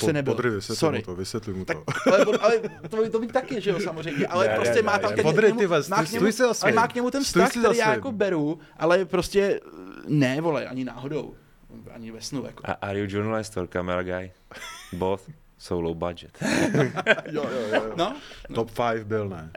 [0.00, 0.34] Prostě nebyl.
[0.34, 0.98] Podry, vysvětli Sorry.
[0.98, 2.12] mu to, vysvětli mu Tak, to.
[2.14, 5.10] ale, ale to, to by taky, že jo, samozřejmě, ale Ne, prostě ne, má tam
[5.10, 5.16] ne.
[5.16, 7.42] ten, Podry, k ty vole, má, k němu, za ale má k němu ten Stůj
[7.44, 9.60] vztah, který já jako beru, ale prostě
[10.08, 11.34] ne, vole, ani náhodou,
[11.94, 12.62] ani ve snu, jako.
[12.66, 14.30] A are you journalist or camera guy?
[14.92, 15.22] Both.
[15.58, 16.38] So low budget.
[17.30, 17.92] Jo, jo, jo.
[17.96, 18.16] No,
[18.54, 19.50] Top 5 byl, ne.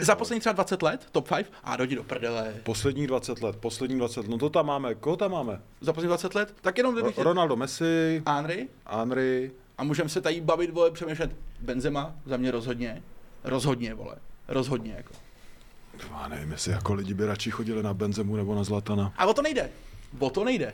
[0.00, 2.54] za poslední třeba 20 let, top 5, a dojdi do prdele.
[2.62, 5.60] Posledních 20 let, poslední 20 let, no to tam máme, koho tam máme?
[5.80, 7.18] Za poslední 20 let, tak jenom kdybych...
[7.18, 9.50] Ro- Ronaldo Messi, Henry, Henry,
[9.80, 11.30] a můžeme se tady bavit, vole, přemýšlet.
[11.60, 13.02] Benzema, za mě rozhodně.
[13.44, 14.16] Rozhodně, vole.
[14.48, 15.12] Rozhodně, jako.
[16.20, 19.12] já nevím, jestli jako lidi by radši chodili na Benzemu nebo na Zlatana.
[19.16, 19.70] A o to nejde.
[20.18, 20.72] O to nejde.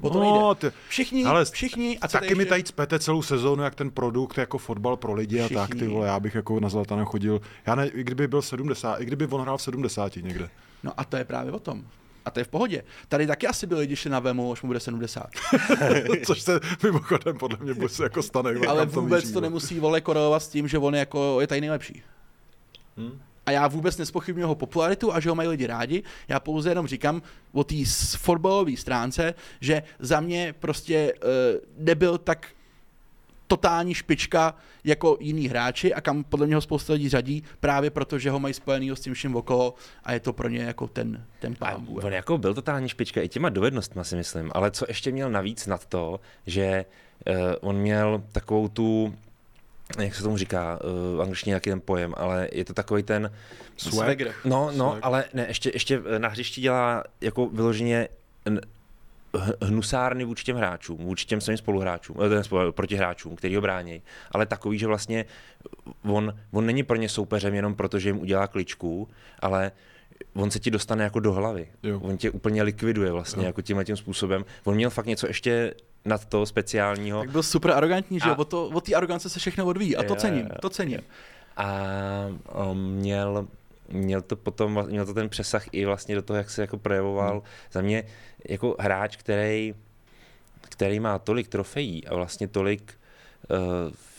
[0.00, 0.70] O to No, nejde.
[0.70, 4.58] ty- Všichni, Ale všichni, a Taky mi tady cpete celou sezónu, jak ten produkt, jako
[4.58, 5.94] fotbal pro lidi a tak, ty Všichni.
[5.94, 9.26] vole, já bych jako na Zlatana chodil, já ne, i kdyby byl 70, i kdyby
[9.26, 10.50] on hrál v 70 někde.
[10.82, 11.84] No a to je právě o tom.
[12.24, 12.84] A to je v pohodě.
[13.08, 15.26] Tady taky asi byli lidi na Vemu, až mu bude 70.
[16.26, 18.50] Což se mimochodem podle mě bude jako stane.
[18.68, 22.02] Ale vůbec to nemusí vole korelovat s tím, že on je, jako, je tady nejlepší.
[22.96, 23.20] Hm?
[23.46, 26.02] A já vůbec nespochybnuju jeho popularitu a že ho mají lidi rádi.
[26.28, 27.22] Já pouze jenom říkám
[27.52, 27.74] o té
[28.18, 31.28] fotbalové stránce, že za mě prostě uh,
[31.78, 32.48] nebyl tak
[33.46, 38.18] totální špička jako jiní hráči a kam podle mě ho spousta lidí řadí, právě proto,
[38.18, 39.74] že ho mají spojenýho s tím vším okolo
[40.04, 43.28] a je to pro ně jako ten, ten pán on jako byl totální špička i
[43.28, 46.84] těma dovednostma si myslím, ale co ještě měl navíc nad to, že
[47.28, 49.14] uh, on měl takovou tu,
[49.98, 53.30] jak se tomu říká, uh, v angličtině jaký ten pojem, ale je to takový ten,
[53.76, 54.34] Swagger.
[54.44, 54.98] no, no, Swag.
[55.02, 58.08] ale ne, ještě, ještě na hřišti dělá jako vyloženě
[59.62, 64.02] hnusárny vůči těm hráčům, vůči těm svým spoluhráčům, eh, spolu, proti hráčům, který ho brání,
[64.32, 65.24] ale takový, že vlastně
[66.04, 69.08] on, on není pro ně soupeřem jenom proto, že jim udělá kličku,
[69.40, 69.72] ale
[70.34, 71.68] on se ti dostane jako do hlavy.
[71.82, 72.00] Jo.
[72.00, 73.46] On tě úplně likviduje vlastně Jo.
[73.46, 74.44] jako tímhle tím způsobem.
[74.64, 75.74] On měl fakt něco ještě
[76.04, 77.20] nad to speciálního.
[77.20, 78.34] Tak byl super arrogantní, že jo?
[78.34, 80.58] A- O, to, o té arogance se všechno odvíjí a to Jo, cením, jo, jo.
[80.60, 81.00] to cením.
[81.56, 81.80] a
[82.70, 83.46] um, měl,
[83.88, 87.32] měl to potom, měl to ten přesah i vlastně do toho, jak se jako projevoval.
[87.32, 87.42] Hmm.
[87.72, 88.04] Za mě
[88.48, 89.74] jako hráč, který,
[90.60, 93.03] který má tolik trofejí a vlastně tolik uh,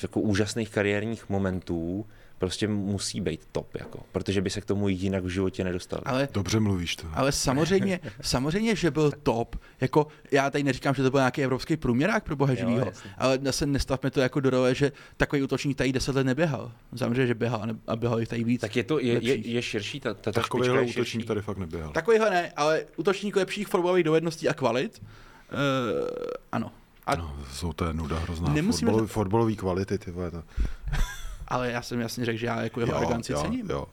[0.01, 2.05] jako úžasných kariérních momentů,
[2.37, 6.01] prostě musí být top, jako, protože by se k tomu jinak v životě nedostal.
[6.05, 7.07] Ale Dobře mluvíš to.
[7.13, 9.55] Ale samozřejmě, samozřejmě, že byl top.
[9.81, 13.65] Jako, já tady neříkám, že to byl nějaký evropský průměrák pro boha živýho, ale se
[13.65, 16.71] nestavme to jako do role, že takový útočník tady 10 let neběhal.
[16.95, 18.61] Samozřejmě, že běhal a běhal jich tady víc.
[18.61, 19.45] Tak je to je, je, lepších.
[19.45, 20.99] je širší, ta, ta, ta Takovýhle je širší.
[20.99, 21.91] útočník tady fakt neběhal.
[21.91, 25.01] Takovýhle ne, ale útočník lepších fotbalových dovedností a kvalit.
[25.53, 25.57] Uh,
[26.51, 26.71] ano.
[27.07, 28.49] A, No, jsou to nuda hrozná.
[28.49, 30.31] Nemusíme Fotbalový, fotbalový kvality, ty vole.
[30.31, 30.43] To...
[31.47, 33.69] ale já jsem jasně řekl, že já jako jeho Jo, aroganci jo, cením.
[33.69, 33.85] jo.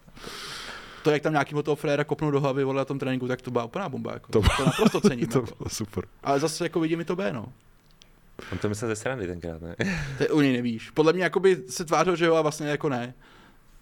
[1.02, 3.50] To, jak tam nějakýho toho fréra kopnul do hlavy vole, na tom tréninku, tak to
[3.50, 4.12] byla úplná bomba.
[4.12, 4.32] Jako.
[4.32, 5.26] To To, to naprosto cením.
[5.26, 5.54] To jako.
[5.58, 6.04] bylo super.
[6.22, 7.46] Ale zase jako vidím i to B, no.
[8.52, 9.76] On to myslel ze srandy tenkrát, ne?
[10.18, 10.90] To je u něj nevíš.
[10.90, 13.14] Podle mě jakoby se tvářil, že jo, a vlastně jako ne.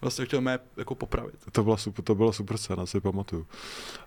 [0.01, 1.35] Vlastně chtěl mě jako popravit.
[1.51, 3.41] To byla super, to byla super scéna, si pamatuju.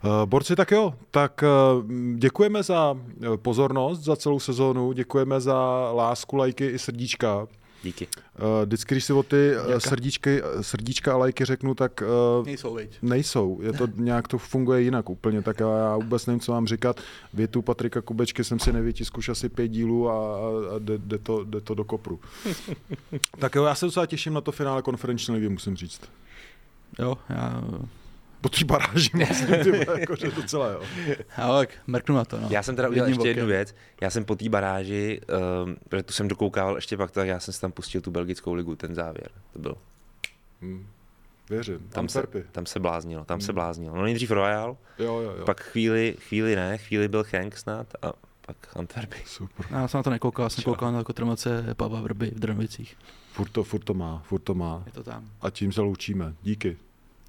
[0.04, 1.44] Uh, borci, tak jo, tak
[1.76, 1.84] uh,
[2.16, 7.46] děkujeme za eh, pozornost, za celou sezónu, děkujeme za lásku, lajky i srdíčka.
[7.84, 8.06] Díky.
[8.06, 9.80] Uh, vždycky, když si o ty eh, Děka.
[9.80, 12.02] srdíčky, srdíčka a lajky řeknu, tak
[12.40, 12.98] uh, Nejsou, viď?
[13.02, 13.60] nejsou.
[13.62, 17.00] Je to nějak to funguje jinak úplně, tak já, já vůbec nevím, co mám říkat.
[17.34, 21.18] Větu Patrika Kubečky jsem si nevytiskl už asi pět dílů a, a, a jde, jde,
[21.18, 22.20] to, jde to do kopru.
[23.38, 26.00] tak jo, já se docela těším na to finále konferenční ligy, musím říct.
[26.98, 27.62] Jo, já...
[28.44, 30.82] Po té baráži vlastně, ty vole, jakože docela jo.
[31.38, 32.48] Já tak mrknu na to, no.
[32.50, 33.74] Já jsem teda udělal Jedním ještě jednu věc.
[34.00, 35.20] Já jsem po té baráži,
[35.64, 38.54] um, protože tu jsem dokoukával ještě pak, tak já jsem si tam pustil tu belgickou
[38.54, 39.28] ligu, ten závěr.
[39.52, 39.76] To byl.
[40.62, 40.86] Hm.
[41.50, 41.78] Věřím.
[41.78, 42.22] Tam se,
[42.52, 43.54] tam se bláznilo, tam se Hmm.
[43.54, 43.96] bláznilo.
[43.96, 45.44] No nejdřív Royal, Jo, jo, jo.
[45.44, 48.12] pak chvíli, chvíli ne, chvíli byl Hank snad a
[48.46, 49.16] pak Antwerpy.
[49.26, 49.66] Super.
[49.70, 50.70] Já jsem na to nekoukal, jsem Čo?
[50.70, 52.96] koukal na kotrmace Pavla Vrby v Drnovicích.
[53.32, 54.82] Furt to, furt to má, furt to má.
[54.86, 55.30] Je to tam.
[55.40, 56.34] A tím se loučíme.
[56.42, 56.76] Díky.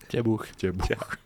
[0.07, 0.55] Tě Bůh.
[0.55, 1.17] Tě Bůh.